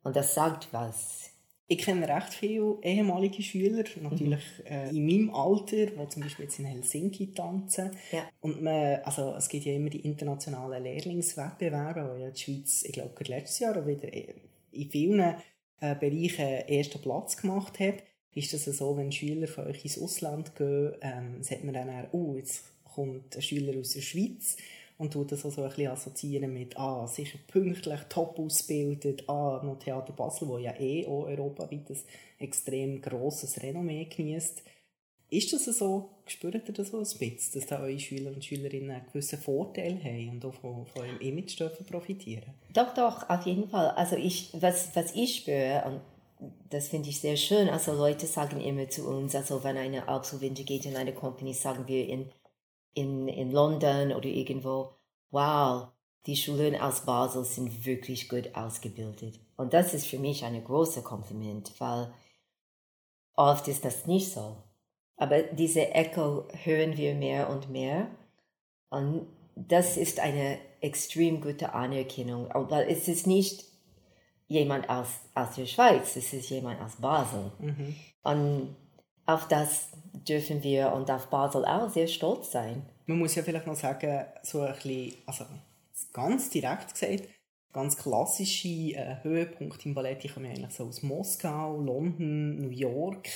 Und 0.02 0.16
das 0.16 0.34
sagt 0.34 0.68
was. 0.72 1.30
Ich 1.66 1.78
kenne 1.78 2.06
recht 2.06 2.34
viele 2.34 2.76
ehemalige 2.82 3.42
Schüler, 3.42 3.84
natürlich 4.02 4.44
mhm. 4.58 4.66
äh, 4.66 4.90
in 4.90 5.06
meinem 5.06 5.34
Alter, 5.34 5.86
die 5.86 6.08
zum 6.10 6.22
Beispiel 6.22 6.44
jetzt 6.44 6.58
in 6.58 6.66
Helsinki 6.66 7.32
tanzen. 7.32 7.92
Ja. 8.12 8.28
Und 8.40 8.62
man, 8.62 9.00
also 9.02 9.32
es 9.34 9.48
gibt 9.48 9.64
ja 9.64 9.72
immer 9.72 9.88
die 9.88 10.00
internationalen 10.00 10.82
Lehrlingswettbewerbe, 10.82 12.10
wo 12.12 12.20
ja 12.20 12.30
die 12.30 12.38
Schweiz, 12.38 12.82
ich 12.82 12.92
glaube, 12.92 13.14
letztes 13.24 13.60
Jahr 13.60 13.86
wieder 13.86 14.12
in 14.12 14.90
vielen 14.90 15.36
äh, 15.80 15.94
Bereichen 15.94 16.68
ersten 16.68 17.00
Platz 17.00 17.36
gemacht 17.36 17.78
hat. 17.80 18.02
Ist 18.34 18.52
das 18.52 18.64
so, 18.64 18.96
wenn 18.96 19.12
Schüler 19.12 19.46
von 19.46 19.66
euch 19.66 19.84
ins 19.84 20.00
Ausland 20.00 20.56
gehen, 20.56 20.94
ähm, 21.00 21.42
sagt 21.42 21.64
man 21.64 21.74
dann 21.74 21.88
auch, 21.88 22.12
oh, 22.12 22.34
jetzt 22.36 22.64
kommt 22.94 23.36
ein 23.36 23.42
Schüler 23.42 23.78
aus 23.78 23.90
der 23.90 24.00
Schweiz 24.00 24.56
und 24.98 25.12
tut 25.12 25.32
das 25.32 25.44
also 25.44 25.62
ein 25.62 25.68
bisschen 25.68 25.90
assoziieren 25.90 26.52
mit, 26.52 26.76
ah, 26.78 27.06
sicher 27.06 27.38
pünktlich, 27.46 28.00
top 28.08 28.38
ausgebildet, 28.38 29.28
ah, 29.28 29.60
noch 29.64 29.78
Theater 29.78 30.12
Basel, 30.12 30.48
wo 30.48 30.58
ja 30.58 30.78
eh 30.78 31.06
auch 31.06 31.26
europaweit 31.26 31.90
ein 31.90 31.98
extrem 32.38 33.00
grosses 33.00 33.62
Renommee 33.62 34.04
genießt. 34.04 34.62
Ist 35.36 35.52
das 35.52 35.64
so, 35.64 36.10
spürt 36.26 36.54
ihr 36.68 36.74
das 36.74 36.88
so 36.88 36.98
ein 36.98 37.02
bisschen, 37.02 37.60
dass 37.60 37.66
da 37.66 37.80
eure 37.80 37.98
Schüler 37.98 38.30
und 38.32 38.44
Schülerinnen 38.44 38.90
einen 38.90 39.06
gewissen 39.06 39.38
Vorteil 39.38 39.98
haben 40.02 40.30
und 40.30 40.44
auch 40.44 40.54
von, 40.54 40.86
von 40.86 41.02
eurem 41.02 41.20
Image 41.20 41.58
dürfen 41.58 41.84
profitieren? 41.86 42.54
Doch, 42.72 42.94
doch, 42.94 43.28
auf 43.28 43.46
jeden 43.46 43.68
Fall. 43.68 43.90
Also 43.90 44.16
ich, 44.16 44.50
was, 44.52 44.94
was 44.94 45.14
ich 45.14 45.36
spüre, 45.36 45.82
und 45.86 46.50
das 46.70 46.88
finde 46.88 47.08
ich 47.08 47.20
sehr 47.20 47.36
schön, 47.36 47.68
also 47.68 47.92
Leute 47.92 48.26
sagen 48.26 48.60
immer 48.60 48.88
zu 48.88 49.08
uns, 49.08 49.34
also 49.34 49.64
wenn 49.64 49.76
eine 49.76 50.08
Absolventin 50.08 50.66
geht 50.66 50.86
in 50.86 50.96
eine 50.96 51.12
Company, 51.12 51.52
sagen 51.52 51.86
wir 51.86 52.08
in 52.08 52.30
in, 52.94 53.28
in 53.28 53.50
London 53.50 54.12
oder 54.12 54.26
irgendwo, 54.26 54.94
wow, 55.30 55.88
die 56.26 56.36
Schulen 56.36 56.80
aus 56.80 57.04
Basel 57.04 57.44
sind 57.44 57.84
wirklich 57.84 58.28
gut 58.28 58.54
ausgebildet. 58.54 59.40
Und 59.56 59.74
das 59.74 59.92
ist 59.92 60.06
für 60.06 60.18
mich 60.18 60.44
ein 60.44 60.64
großes 60.64 61.04
Kompliment, 61.04 61.72
weil 61.78 62.12
oft 63.34 63.68
ist 63.68 63.84
das 63.84 64.06
nicht 64.06 64.32
so. 64.32 64.56
Aber 65.16 65.42
diese 65.42 65.90
Echo 65.94 66.48
hören 66.64 66.96
wir 66.96 67.14
mehr 67.14 67.48
und 67.50 67.70
mehr. 67.70 68.08
Und 68.90 69.26
das 69.56 69.96
ist 69.96 70.20
eine 70.20 70.58
extrem 70.80 71.40
gute 71.40 71.72
Anerkennung, 71.72 72.48
weil 72.52 72.88
es 72.88 73.08
ist 73.08 73.26
nicht 73.26 73.64
jemand 74.46 74.88
aus, 74.88 75.08
aus 75.34 75.54
der 75.56 75.66
Schweiz, 75.66 76.16
es 76.16 76.32
ist 76.32 76.50
jemand 76.50 76.80
aus 76.80 76.96
Basel. 76.96 77.52
Mhm. 77.58 77.94
Und 78.22 78.76
auf 79.26 79.48
das 79.48 79.88
dürfen 80.12 80.62
wir 80.62 80.92
und 80.92 81.10
auf 81.10 81.28
Basel 81.28 81.64
auch 81.64 81.88
sehr 81.90 82.06
stolz 82.06 82.50
sein. 82.50 82.84
Man 83.06 83.18
muss 83.18 83.34
ja 83.34 83.42
vielleicht 83.42 83.66
noch 83.66 83.74
sagen, 83.74 84.26
so 84.42 84.60
ein 84.60 84.74
bisschen, 84.74 85.14
also 85.26 85.44
ganz 86.12 86.50
direkt 86.50 86.92
gesagt, 86.92 87.28
ganz 87.72 87.96
klassische 87.96 88.68
äh, 88.68 89.16
Höhepunkte 89.22 89.88
im 89.88 89.94
Ballett, 89.94 90.22
die 90.22 90.28
kommen 90.28 90.46
eigentlich 90.46 90.74
so 90.74 90.84
aus 90.84 91.02
Moskau, 91.02 91.80
London, 91.80 92.56
New 92.56 92.70
York. 92.70 93.28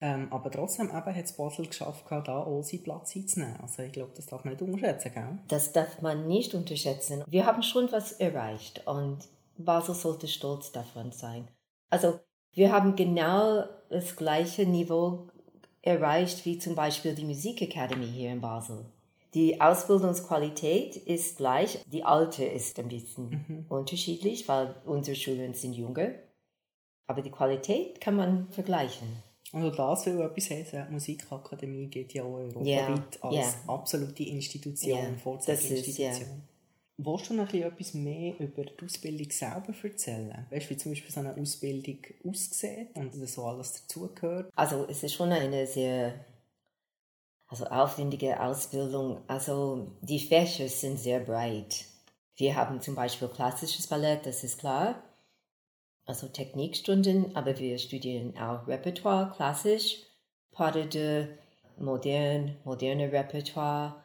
Ähm, 0.00 0.28
aber 0.30 0.50
trotzdem 0.50 0.88
eben 0.88 0.94
hat 0.94 1.24
es 1.24 1.32
Basel 1.32 1.66
geschafft, 1.66 2.04
da 2.10 2.42
auch 2.42 2.62
seinen 2.62 2.82
Platz 2.82 3.16
einzunehmen. 3.16 3.58
Also 3.60 3.82
ich 3.82 3.92
glaube, 3.92 4.12
das 4.14 4.26
darf 4.26 4.44
man 4.44 4.52
nicht 4.54 4.62
unterschätzen, 4.62 5.12
gell? 5.14 5.38
Das 5.48 5.72
darf 5.72 6.02
man 6.02 6.26
nicht 6.26 6.54
unterschätzen. 6.54 7.24
Wir 7.26 7.46
haben 7.46 7.62
schon 7.62 7.90
was 7.92 8.12
erreicht 8.12 8.86
und 8.86 9.18
Basel 9.56 9.94
sollte 9.94 10.28
stolz 10.28 10.70
davon 10.70 11.12
sein. 11.12 11.48
Also 11.88 12.20
wir 12.52 12.72
haben 12.72 12.94
genau 12.94 13.64
das 13.88 14.16
gleiche 14.16 14.66
Niveau 14.66 15.28
erreicht 15.80 16.44
wie 16.44 16.58
zum 16.58 16.74
Beispiel 16.74 17.14
die 17.14 17.24
Musikakademie 17.24 18.06
hier 18.06 18.32
in 18.32 18.40
Basel. 18.40 18.84
Die 19.34 19.60
Ausbildungsqualität 19.60 20.96
ist 20.96 21.36
gleich, 21.36 21.78
die 21.86 22.04
alte 22.04 22.44
ist 22.44 22.78
ein 22.78 22.88
bisschen 22.88 23.44
mhm. 23.46 23.66
unterschiedlich, 23.68 24.48
weil 24.48 24.74
unsere 24.84 25.16
Schulen 25.16 25.54
sind 25.54 25.74
jünger. 25.74 26.10
Aber 27.06 27.22
die 27.22 27.30
Qualität 27.30 28.00
kann 28.00 28.16
man 28.16 28.48
vergleichen. 28.50 29.22
Also 29.56 29.70
das 29.70 30.04
will 30.04 30.20
etwas 30.20 30.50
heißen. 30.50 30.86
Die 30.86 30.92
Musikakademie 30.92 31.86
geht 31.86 32.12
ja 32.12 32.24
auch 32.24 32.34
europaweit 32.34 32.66
yeah. 32.66 33.06
als 33.22 33.34
yeah. 33.34 33.54
absolute 33.66 34.22
Institution, 34.22 34.98
yeah. 34.98 35.16
Vorzeigeinstitution. 35.16 36.12
Yeah. 36.12 36.38
Willst 36.98 37.30
du 37.30 37.34
noch 37.34 37.52
etwas 37.52 37.94
mehr 37.94 38.38
über 38.38 38.64
die 38.64 38.84
Ausbildung 38.84 39.30
selber 39.30 39.74
erzählen? 39.82 40.46
Weißt 40.50 40.66
du, 40.66 40.70
wie 40.70 40.76
zum 40.76 40.92
Beispiel 40.92 41.10
so 41.10 41.20
eine 41.20 41.36
Ausbildung 41.36 41.98
aussieht 42.28 42.88
und 42.94 43.14
so 43.14 43.44
alles 43.44 43.72
dazugehört? 43.72 44.52
Also 44.54 44.86
es 44.90 45.02
ist 45.02 45.14
schon 45.14 45.32
eine 45.32 45.66
sehr 45.66 46.14
also 47.48 47.64
aufwendige 47.66 48.38
Ausbildung. 48.38 49.22
Also 49.26 49.92
die 50.02 50.20
Fächer 50.20 50.68
sind 50.68 50.98
sehr 50.98 51.20
breit. 51.20 51.86
Wir 52.36 52.56
haben 52.56 52.82
zum 52.82 52.94
Beispiel 52.94 53.28
klassisches 53.28 53.86
Ballett, 53.86 54.26
das 54.26 54.44
ist 54.44 54.58
klar. 54.58 55.02
Also 56.06 56.28
Technikstunden, 56.28 57.34
aber 57.34 57.58
wir 57.58 57.78
studieren 57.78 58.38
auch 58.38 58.66
Repertoire, 58.68 59.32
klassisch, 59.34 59.98
Pas 60.52 60.72
de 60.72 61.26
modern, 61.78 62.56
moderne 62.64 63.12
Repertoire 63.12 64.02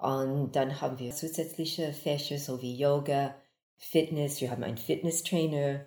Und 0.00 0.56
dann 0.56 0.80
haben 0.80 0.98
wir 0.98 1.12
zusätzliche 1.12 1.92
Fächer, 1.92 2.38
so 2.38 2.60
wie 2.60 2.74
Yoga, 2.74 3.36
Fitness. 3.76 4.40
Wir 4.40 4.50
haben 4.50 4.64
einen 4.64 4.78
Fitnesstrainer. 4.78 5.86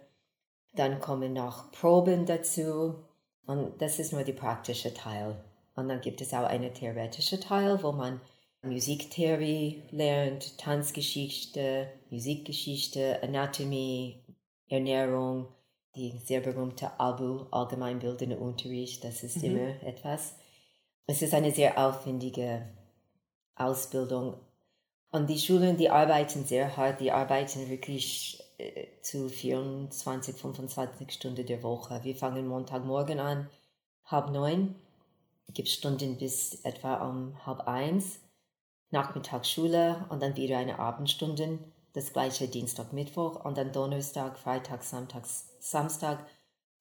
Dann 0.74 1.00
kommen 1.00 1.34
noch 1.34 1.72
Proben 1.72 2.26
dazu. 2.26 3.04
Und 3.46 3.82
das 3.82 4.00
ist 4.00 4.14
nur 4.14 4.24
der 4.24 4.34
praktische 4.34 4.94
Teil. 4.94 5.44
Und 5.76 5.90
dann 5.90 6.00
gibt 6.00 6.22
es 6.22 6.34
auch 6.34 6.46
einen 6.46 6.74
theoretischen 6.74 7.42
Teil, 7.42 7.84
wo 7.84 7.92
man 7.92 8.22
Musiktheorie 8.62 9.84
lernt, 9.92 10.58
Tanzgeschichte, 10.58 11.90
Musikgeschichte, 12.10 13.22
Anatomie, 13.22 14.24
Ernährung, 14.70 15.48
die 15.96 16.18
sehr 16.24 16.42
berühmte 16.42 17.00
ABU, 17.00 17.48
allgemeinbildende 17.52 18.38
Unterricht, 18.38 19.04
das 19.04 19.24
ist 19.24 19.38
mhm. 19.38 19.44
immer 19.44 19.84
etwas. 19.84 20.36
Es 21.08 21.22
ist 21.22 21.34
eine 21.34 21.52
sehr 21.52 21.78
aufwendige 21.78 22.68
Ausbildung. 23.56 24.36
Und 25.12 25.30
die 25.30 25.40
Schulen, 25.40 25.78
die 25.78 25.90
arbeiten 25.90 26.44
sehr 26.46 26.76
hart, 26.76 27.00
die 27.00 27.12
arbeiten 27.12 27.70
wirklich 27.70 28.44
äh, 28.58 28.88
zu 29.02 29.30
24, 29.30 30.36
25 30.36 31.12
Stunden 31.12 31.46
der 31.46 31.64
Woche. 31.64 32.04
Wir 32.04 32.16
fangen 32.16 32.48
Montagmorgen 32.48 33.20
an, 33.20 33.50
halb 34.06 34.32
neun, 34.32 34.76
gibt 35.54 35.70
Stunden 35.70 36.18
bis 36.18 36.64
etwa 36.64 37.08
um 37.08 37.46
halb 37.46 37.62
eins, 37.68 38.20
Nachmittagsschule 38.92 40.06
und 40.10 40.22
dann 40.22 40.36
wieder 40.36 40.58
eine 40.58 40.80
Abendstunde, 40.80 41.60
das 41.96 42.12
gleiche 42.12 42.48
Dienstag, 42.48 42.92
Mittwoch 42.92 43.46
und 43.46 43.58
dann 43.58 43.72
Donnerstag, 43.72 44.38
Freitag, 44.38 44.84
Samstag, 44.84 45.26
Samstag 45.60 46.28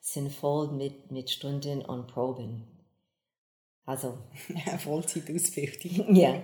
sind 0.01 0.33
voll 0.33 0.73
mit, 0.73 1.11
mit 1.11 1.31
Stunden 1.31 1.83
und 1.83 2.09
Proben. 2.09 2.65
Also. 3.87 4.19
Vollzeitausbildung. 4.79 6.15
Ja. 6.17 6.43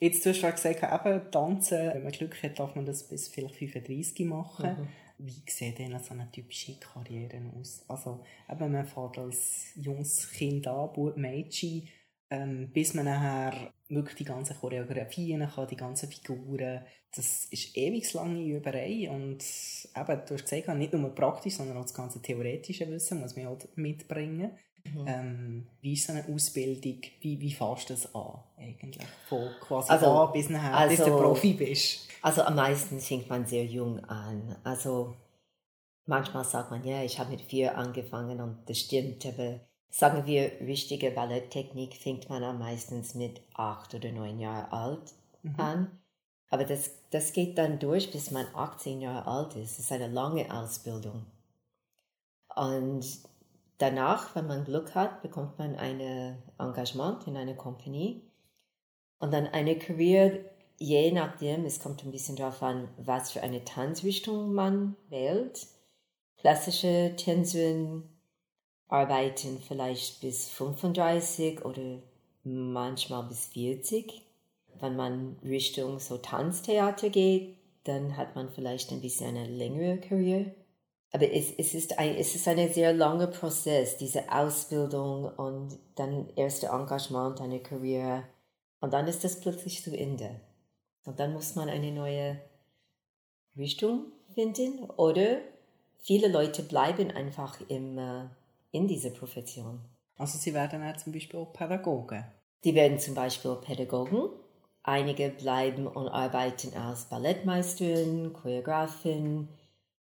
Jetzt, 0.00 0.24
du 0.24 0.30
hast 0.30 0.38
schon 0.38 0.52
gesagt, 0.52 0.82
eben 0.82 1.30
tanzen, 1.30 1.78
wenn 1.92 2.04
man 2.04 2.12
Glück 2.12 2.42
hat, 2.42 2.58
darf 2.58 2.74
man 2.74 2.86
das 2.86 3.06
bis 3.06 3.28
vielleicht 3.28 3.56
35 3.56 4.26
machen. 4.26 4.66
Mhm. 4.66 4.88
Wie 5.18 5.42
sieht 5.46 5.78
denn 5.78 5.98
so 5.98 6.14
eine 6.14 6.30
typische 6.30 6.78
Karriere 6.78 7.42
aus? 7.58 7.84
Also, 7.88 8.24
eben, 8.50 8.72
man 8.72 8.86
fährt 8.86 9.18
als 9.18 9.72
junges 9.74 10.30
Kind 10.30 10.66
an, 10.68 10.90
Mädchen, 11.16 11.88
ähm, 12.30 12.70
bis 12.72 12.94
man 12.94 13.06
nachher 13.06 13.72
wirklich 13.88 14.16
die 14.16 14.24
ganzen 14.24 14.56
Choreografien 14.56 15.48
kann, 15.48 15.66
die 15.66 15.76
ganzen 15.76 16.08
Figuren. 16.10 16.82
Das 17.14 17.46
ist 17.46 17.76
ewig 17.76 18.12
lange 18.12 18.44
Überei 18.44 19.08
und 19.10 19.42
eben, 19.42 20.22
du 20.26 20.34
hast 20.34 20.48
gesagt, 20.48 20.68
nicht 20.76 20.92
nur 20.92 21.14
praktisch, 21.14 21.54
sondern 21.54 21.78
auch 21.78 21.82
das 21.82 21.94
ganze 21.94 22.20
theoretische 22.20 22.88
Wissen 22.90 23.20
muss 23.20 23.34
man 23.36 23.46
halt 23.46 23.68
mitbringen. 23.76 24.50
Mhm. 24.84 25.04
Ähm, 25.06 25.66
wie 25.80 25.94
ist 25.94 26.06
so 26.06 26.12
eine 26.12 26.26
Ausbildung, 26.28 27.00
wie, 27.20 27.40
wie 27.40 27.52
fährst 27.52 27.90
du 27.90 27.94
das 27.94 28.14
an 28.14 28.42
eigentlich? 28.56 29.06
Von 29.28 29.48
quasi 29.60 29.90
also, 29.90 30.06
an 30.06 30.32
bis 30.32 30.50
nachher, 30.50 30.76
also, 30.76 30.96
bis 30.96 31.04
du 31.04 31.16
Profi 31.16 31.54
bist? 31.54 32.08
Also 32.22 32.42
am 32.42 32.56
meisten 32.56 33.00
fängt 33.00 33.28
man 33.28 33.46
sehr 33.46 33.64
jung 33.64 34.04
an. 34.04 34.56
Also 34.64 35.16
manchmal 36.06 36.44
sagt 36.44 36.70
man, 36.70 36.84
ja, 36.84 37.02
ich 37.02 37.18
habe 37.18 37.30
mit 37.30 37.42
vier 37.42 37.76
angefangen 37.76 38.40
und 38.40 38.58
das 38.66 38.78
stimmt, 38.78 39.24
aber 39.26 39.60
sagen 39.90 40.26
wir, 40.26 40.52
richtige 40.60 41.10
Balletttechnik 41.10 41.94
fängt 41.94 42.28
man 42.28 42.44
am 42.44 42.58
meisten 42.58 43.04
mit 43.18 43.40
acht 43.54 43.94
oder 43.94 44.12
neun 44.12 44.38
Jahren 44.38 44.70
alt 44.70 45.14
mhm. 45.42 45.54
an. 45.60 45.98
Aber 46.50 46.64
das, 46.64 46.90
das 47.10 47.32
geht 47.32 47.58
dann 47.58 47.78
durch, 47.78 48.10
bis 48.10 48.30
man 48.30 48.46
18 48.54 49.00
Jahre 49.00 49.26
alt 49.26 49.54
ist. 49.56 49.78
Das 49.78 49.84
ist 49.86 49.92
eine 49.92 50.08
lange 50.08 50.52
Ausbildung. 50.52 51.26
Und 52.54 53.04
danach, 53.76 54.34
wenn 54.34 54.46
man 54.46 54.64
Glück 54.64 54.94
hat, 54.94 55.22
bekommt 55.22 55.58
man 55.58 55.76
ein 55.76 56.38
Engagement 56.58 57.26
in 57.26 57.36
einer 57.36 57.54
Company 57.54 58.22
und 59.18 59.32
dann 59.32 59.46
eine 59.46 59.78
Karriere, 59.78 60.44
je 60.78 61.12
nachdem, 61.12 61.64
es 61.64 61.80
kommt 61.80 62.04
ein 62.04 62.12
bisschen 62.12 62.36
darauf 62.36 62.62
an, 62.62 62.88
was 62.96 63.32
für 63.32 63.42
eine 63.42 63.64
Tanzrichtung 63.64 64.52
man 64.52 64.96
wählt. 65.08 65.66
Klassische 66.38 67.14
Tänzerin 67.16 68.04
arbeiten 68.88 69.60
vielleicht 69.66 70.20
bis 70.20 70.48
35 70.48 71.64
oder 71.64 72.02
manchmal 72.44 73.24
bis 73.24 73.46
40. 73.46 74.22
Wenn 74.80 74.96
man 74.96 75.36
Richtung 75.44 75.98
so 75.98 76.18
Tanztheater 76.18 77.10
geht, 77.10 77.56
dann 77.84 78.16
hat 78.16 78.34
man 78.34 78.50
vielleicht 78.50 78.90
ein 78.92 79.00
bisschen 79.00 79.36
eine 79.36 79.46
längere 79.46 79.98
Karriere. 79.98 80.54
Aber 81.10 81.30
es, 81.32 81.52
es, 81.56 81.74
ist 81.74 81.98
ein, 81.98 82.16
es 82.16 82.34
ist 82.34 82.46
ein 82.48 82.72
sehr 82.72 82.92
langer 82.92 83.28
Prozess, 83.28 83.96
diese 83.96 84.30
Ausbildung 84.30 85.24
und 85.36 85.78
dann 85.94 86.28
erste 86.36 86.66
Engagement, 86.66 87.40
eine 87.40 87.60
Karriere. 87.60 88.24
Und 88.80 88.92
dann 88.92 89.08
ist 89.08 89.24
das 89.24 89.40
plötzlich 89.40 89.82
zu 89.82 89.96
Ende. 89.96 90.40
Und 91.04 91.18
dann 91.18 91.32
muss 91.32 91.54
man 91.54 91.70
eine 91.70 91.92
neue 91.92 92.38
Richtung 93.56 94.12
finden 94.34 94.84
oder 94.90 95.38
viele 95.98 96.28
Leute 96.28 96.62
bleiben 96.62 97.10
einfach 97.10 97.58
im, 97.68 97.96
äh, 97.98 98.26
in 98.70 98.86
dieser 98.86 99.10
Profession. 99.10 99.80
Also 100.16 100.38
sie 100.38 100.54
werden 100.54 100.82
auch 100.82 100.96
zum 100.96 101.12
Beispiel 101.12 101.40
auch 101.40 101.52
Pädagogen? 101.52 102.24
Die 102.64 102.74
werden 102.74 102.98
zum 102.98 103.14
Beispiel 103.14 103.56
Pädagogen. 103.56 104.30
Einige 104.82 105.30
bleiben 105.30 105.86
und 105.86 106.08
arbeiten 106.08 106.74
als 106.74 107.04
Ballettmeisterin, 107.04 108.32
Choreografin, 108.32 109.48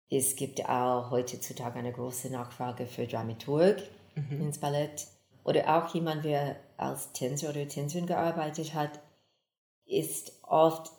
es 0.09 0.35
gibt 0.35 0.67
auch 0.67 1.11
heutzutage 1.11 1.79
eine 1.79 1.91
große 1.91 2.29
Nachfrage 2.29 2.87
für 2.87 3.05
Dramaturg 3.05 3.83
mhm. 4.15 4.41
ins 4.41 4.57
Ballett. 4.57 5.07
Oder 5.43 5.77
auch 5.77 5.93
jemand, 5.93 6.23
der 6.25 6.57
als 6.77 7.11
Tänzer 7.13 7.49
oder 7.49 7.67
Tänzerin 7.67 8.07
gearbeitet 8.07 8.73
hat, 8.73 8.99
ist 9.85 10.31
oft 10.43 10.91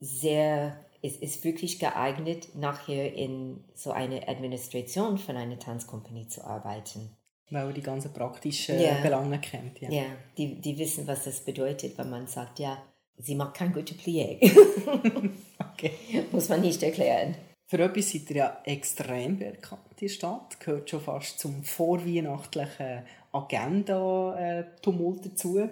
sehr, 0.00 0.84
ist, 1.02 1.22
ist 1.22 1.44
wirklich 1.44 1.78
geeignet, 1.78 2.54
nachher 2.54 3.14
in 3.14 3.64
so 3.74 3.92
einer 3.92 4.28
Administration 4.28 5.18
von 5.18 5.36
einer 5.36 5.58
Tanzkompanie 5.58 6.28
zu 6.28 6.44
arbeiten. 6.44 7.16
Weil 7.50 7.66
er 7.66 7.72
die 7.72 7.82
ganzen 7.82 8.12
praktischen 8.12 8.78
ja. 8.80 9.00
Belange 9.02 9.40
kennt. 9.40 9.80
Ja, 9.80 9.90
ja 9.90 10.04
die, 10.36 10.60
die 10.60 10.78
wissen, 10.78 11.06
was 11.06 11.24
das 11.24 11.40
bedeutet, 11.40 11.98
wenn 11.98 12.10
man 12.10 12.26
sagt, 12.26 12.60
ja, 12.60 12.80
sie 13.18 13.34
macht 13.34 13.54
kein 13.54 13.72
gutes 13.72 13.98
Plié. 13.98 14.38
okay. 15.72 15.92
Muss 16.30 16.48
man 16.48 16.60
nicht 16.60 16.82
erklären. 16.82 17.34
Für 17.66 17.78
etwas 17.78 18.10
seid 18.10 18.30
ihr 18.30 18.36
ja 18.36 18.60
extrem 18.64 19.38
bekannt 19.38 19.82
der 20.00 20.08
Stadt. 20.08 20.58
Gehört 20.60 20.90
schon 20.90 21.00
fast 21.00 21.38
zum 21.38 21.62
vorweihnachtlichen 21.62 23.04
Agenda-Tumult 23.32 25.26
dazu. 25.26 25.68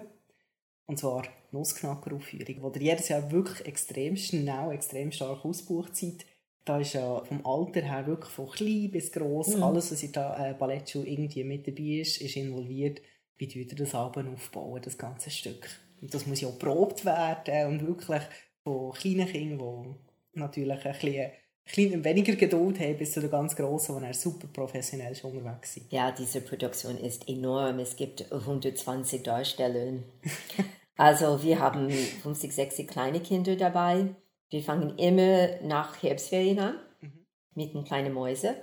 Und 0.85 0.97
zwar 0.97 1.23
die 1.23 1.29
Nussknacker-Aufführung, 1.51 2.61
wo 2.61 2.71
ihr 2.75 2.81
jedes 2.81 3.09
Jahr 3.09 3.31
wirklich 3.31 3.65
extrem 3.65 4.15
schnell, 4.15 4.71
extrem 4.71 5.11
stark 5.11 5.43
ausgebucht 5.45 5.95
seid. 5.95 6.25
Da 6.65 6.79
ist 6.79 6.93
ja 6.93 7.23
vom 7.23 7.45
Alter 7.45 7.81
her 7.81 8.05
wirklich 8.05 8.31
von 8.31 8.49
klein 8.49 8.91
bis 8.91 9.11
gross 9.11 9.55
mhm. 9.55 9.63
alles, 9.63 9.91
was 9.91 10.03
in 10.03 10.11
der 10.11 10.37
äh, 10.39 10.53
Ballettschule 10.53 11.07
irgendwie 11.07 11.43
mit 11.43 11.67
dabei 11.67 12.01
ist, 12.01 12.21
ist 12.21 12.35
involviert. 12.35 13.01
Wie 13.37 13.47
tut 13.47 13.71
ihr 13.71 13.77
das 13.77 13.95
Abend 13.95 14.29
aufbauen, 14.33 14.81
das 14.83 14.97
ganze 14.97 15.31
Stück? 15.31 15.67
Und 16.01 16.13
das 16.13 16.27
muss 16.27 16.41
ja 16.41 16.47
auch 16.47 16.59
probt 16.59 17.05
werden 17.05 17.67
und 17.67 17.87
wirklich 17.87 18.21
von 18.63 18.91
kleinen 18.91 19.27
Kindern, 19.27 19.95
die 20.35 20.39
natürlich 20.39 20.85
ein 20.85 20.93
bisschen 20.93 21.31
klein, 21.65 22.03
weniger 22.03 22.35
Geduld 22.35 22.79
haben 22.79 22.97
bis 22.97 23.13
zu 23.13 23.21
den 23.21 23.31
ganz 23.31 23.55
Grossen, 23.55 23.95
wo 23.95 23.99
er 23.99 24.13
super 24.13 24.47
professionell 24.51 25.15
schon 25.15 25.37
unterwegs 25.37 25.73
sind. 25.73 25.91
Ja, 25.91 26.11
diese 26.11 26.41
Produktion 26.41 26.97
ist 26.97 27.27
enorm. 27.29 27.79
Es 27.79 27.95
gibt 27.95 28.31
120 28.31 29.23
Darsteller. 29.23 29.93
also 30.99 31.43
wir 31.43 31.59
haben 31.59 31.89
50, 31.89 32.53
60 32.53 32.87
kleine 32.87 33.21
Kinder 33.21 33.55
dabei. 33.55 34.15
Wir 34.49 34.61
fangen 34.61 34.97
immer 34.97 35.61
nach 35.63 36.03
Herbstferien 36.03 36.59
an 36.59 36.79
mhm. 36.99 37.25
mit 37.55 37.73
den 37.73 37.85
kleinen 37.85 38.13
Mäuse. 38.13 38.55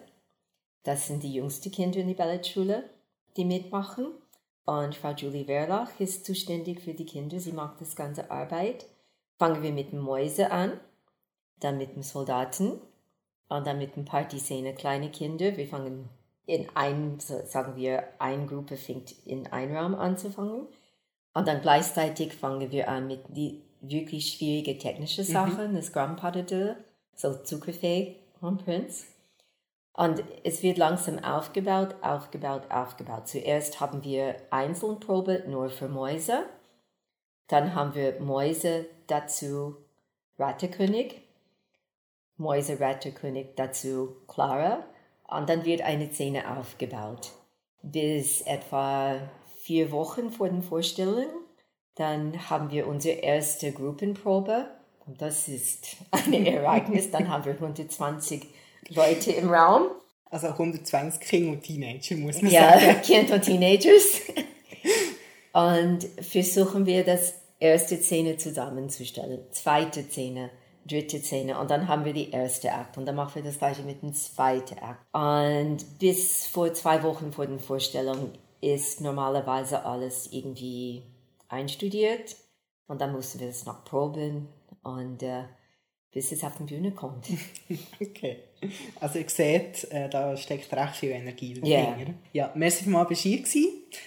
Das 0.83 1.07
sind 1.07 1.23
die 1.23 1.33
jüngsten 1.33 1.71
Kinder 1.71 1.99
in 1.99 2.09
der 2.09 2.15
Ballettschule, 2.15 2.85
die 3.39 3.47
mitmachen. 3.47 4.09
Und 4.67 4.95
Frau 4.97 5.13
Julie 5.13 5.49
Werlach 5.49 5.99
ist 5.99 6.27
zuständig 6.27 6.83
für 6.83 6.93
die 6.93 7.07
Kinder. 7.07 7.41
Sie 7.41 7.53
macht 7.53 7.81
das 7.81 7.97
ganze 7.97 8.31
Arbeit. 8.31 8.85
Fangen 9.39 9.63
wir 9.63 9.73
mit 9.73 9.93
den 9.93 10.01
Mäuse 10.01 10.51
an, 10.51 10.79
dann 11.61 11.79
mit 11.79 11.97
den 11.97 12.03
Soldaten, 12.03 12.81
und 13.49 13.67
dann 13.67 13.79
mit 13.79 13.97
ein 13.97 14.05
Partyszene 14.05 14.75
kleine 14.75 15.11
Kinder. 15.11 15.57
Wir 15.57 15.69
fangen 15.69 16.11
in 16.45 16.67
ein, 16.75 17.19
sagen 17.19 17.77
wir, 17.77 18.05
eine 18.19 18.45
Gruppe 18.45 18.77
fängt 18.77 19.15
in 19.25 19.47
einem 19.47 19.75
Raum 19.75 19.95
anzufangen. 19.95 20.67
Und 21.37 21.47
dann 21.47 21.61
gleichzeitig 21.61 22.33
fangen 22.33 22.73
wir 22.73 22.89
an 22.89 23.09
mit 23.09 23.21
die 23.29 23.63
wirklich 23.83 24.33
schwierige 24.33 24.79
technische 24.79 25.21
mhm. 25.21 25.27
Sachen, 25.27 25.73
mhm. 25.73 25.77
das 25.77 25.93
Grandpa 25.93 26.33
so 27.15 27.35
zuckerfähig 27.43 28.17
und 28.41 28.65
Prinz. 28.65 29.05
Und 29.93 30.25
es 30.45 30.63
wird 30.63 30.79
langsam 30.79 31.19
aufgebaut, 31.19 31.95
aufgebaut, 32.01 32.71
aufgebaut. 32.71 33.29
Zuerst 33.29 33.81
haben 33.81 34.03
wir 34.03 34.37
Einzelprobe 34.49 35.45
nur 35.47 35.69
für 35.69 35.89
Mäuse. 35.89 36.45
Dann 37.49 37.75
haben 37.75 37.95
wir 37.95 38.19
Mäuse 38.19 38.87
dazu 39.07 39.77
Rattekönig 40.39 41.21
Mäuseratterkönig 42.39 43.49
dazu 43.57 44.17
Clara 44.27 44.85
und 45.29 45.51
dann 45.51 45.67
wird 45.67 45.83
eine 45.83 46.11
Szene 46.11 46.57
aufgebaut. 46.57 47.33
Bis 47.83 48.41
etwa 48.41 49.21
vier 49.67 49.91
Wochen 49.91 50.31
vor 50.31 50.49
den 50.49 50.63
Vorstellungen, 50.63 51.27
Dann 51.97 52.51
haben 52.51 52.71
wir 52.71 52.87
unsere 52.87 53.17
erste 53.17 53.73
Gruppenprobe. 53.73 54.67
Und 55.07 55.21
das 55.21 55.49
ist 55.49 55.97
ein 56.11 56.33
Ereignis. 56.47 57.11
Dann 57.11 57.29
haben 57.29 57.45
wir 57.45 57.55
120 57.55 58.47
Leute 58.91 59.33
im 59.33 59.51
Raum. 59.51 59.87
Also 60.31 60.49
120 60.49 61.21
Kinder 61.21 61.53
und 61.53 61.63
Teenager, 61.63 62.17
muss 62.17 62.43
man 62.43 62.51
ja, 62.51 62.79
sagen. 62.79 63.01
Kinder 63.03 63.35
und 63.35 63.43
Teenagers. 63.43 64.21
und 65.53 66.05
versuchen 66.25 66.87
wir 66.87 67.05
das 67.05 67.35
erste 67.59 67.97
Szene 67.97 68.37
zusammenzustellen, 68.37 69.41
zweite 69.51 70.03
Szene, 70.05 70.51
dritte 70.85 71.19
Szene 71.21 71.59
und 71.59 71.71
dann 71.71 71.89
haben 71.89 72.05
wir 72.05 72.13
die 72.13 72.31
erste 72.31 72.73
Akt 72.73 72.99
und 72.99 73.07
dann 73.07 73.17
machen 73.17 73.37
wir 73.37 73.43
das 73.43 73.59
gleiche 73.59 73.83
mit 73.83 74.03
dem 74.03 74.15
zweiten 74.15 74.79
Akt. 74.81 75.07
Und 75.13 75.99
bis 75.99 76.47
vor 76.47 76.75
zwei 76.75 77.03
Wochen 77.03 77.33
vor 77.33 77.47
der 77.47 77.59
Vorstellung 77.59 78.33
ist 78.61 79.01
normalerweise 79.01 79.85
alles 79.85 80.29
irgendwie 80.33 81.03
einstudiert 81.49 82.37
und 82.87 83.01
dann 83.01 83.13
mussten 83.13 83.41
wir 83.41 83.49
das 83.49 83.67
noch 83.67 83.85
proben 83.85 84.49
und 84.83 85.23
äh, 85.23 85.45
bis 86.17 86.33
es 86.33 86.43
auf 86.45 86.57
die 86.57 86.65
Bühne 86.65 86.93
kommt. 86.93 87.27
okay. 88.01 88.39
Also 89.01 89.19
ihr 89.19 89.29
seht, 89.29 89.85
äh, 89.91 90.09
da 90.09 90.35
steckt 90.37 90.73
recht 90.73 90.97
viel 90.97 91.11
Energie 91.11 91.53
drin. 91.53 91.67
Yeah. 91.67 91.99
Ja, 92.33 92.53
merci 92.55 92.89
mal 92.89 93.05
dir 93.05 93.15
gewesen. 93.15 93.67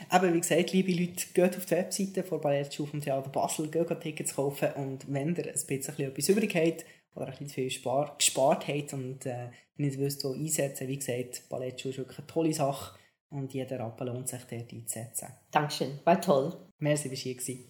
Aber 0.09 0.33
wie 0.33 0.39
gesagt, 0.39 0.73
liebe 0.73 0.91
Leute, 0.91 1.25
geht 1.33 1.55
auf 1.55 1.65
die 1.65 1.75
Webseite 1.75 2.23
von 2.23 2.41
Ballettschule 2.41 2.89
vom 2.89 3.01
Theater 3.01 3.29
Basel, 3.29 3.69
geht 3.69 4.01
Tickets 4.01 4.35
kaufen 4.35 4.69
und 4.75 5.05
wenn 5.07 5.35
ihr 5.35 5.45
ein 5.45 5.53
bisschen 5.53 5.99
etwas 5.99 6.29
übrig 6.29 6.55
habt 6.55 6.85
oder 7.15 7.27
ein 7.27 7.31
bisschen 7.31 7.49
viel 7.49 7.69
spar 7.69 8.15
gespart 8.17 8.67
habt 8.67 8.93
und 8.93 9.27
äh, 9.27 9.49
nicht 9.77 9.99
wisst, 9.99 10.23
wo 10.23 10.33
einsetzen, 10.33 10.87
wie 10.87 10.97
gesagt, 10.97 11.43
Ballettschule 11.49 11.91
ist 11.91 11.97
wirklich 11.99 12.17
eine 12.17 12.27
tolle 12.27 12.53
Sache 12.53 12.98
und 13.29 13.53
jeder 13.53 13.79
Rappen 13.79 14.07
lohnt 14.07 14.27
sich 14.27 14.43
dort 14.43 14.71
einzusetzen. 14.73 15.27
Dankeschön, 15.51 15.99
war 16.03 16.19
toll. 16.19 16.55
Merci, 16.79 17.09
bist 17.09 17.23
du 17.23 17.29
hier 17.29 17.35
gewesen. 17.35 17.65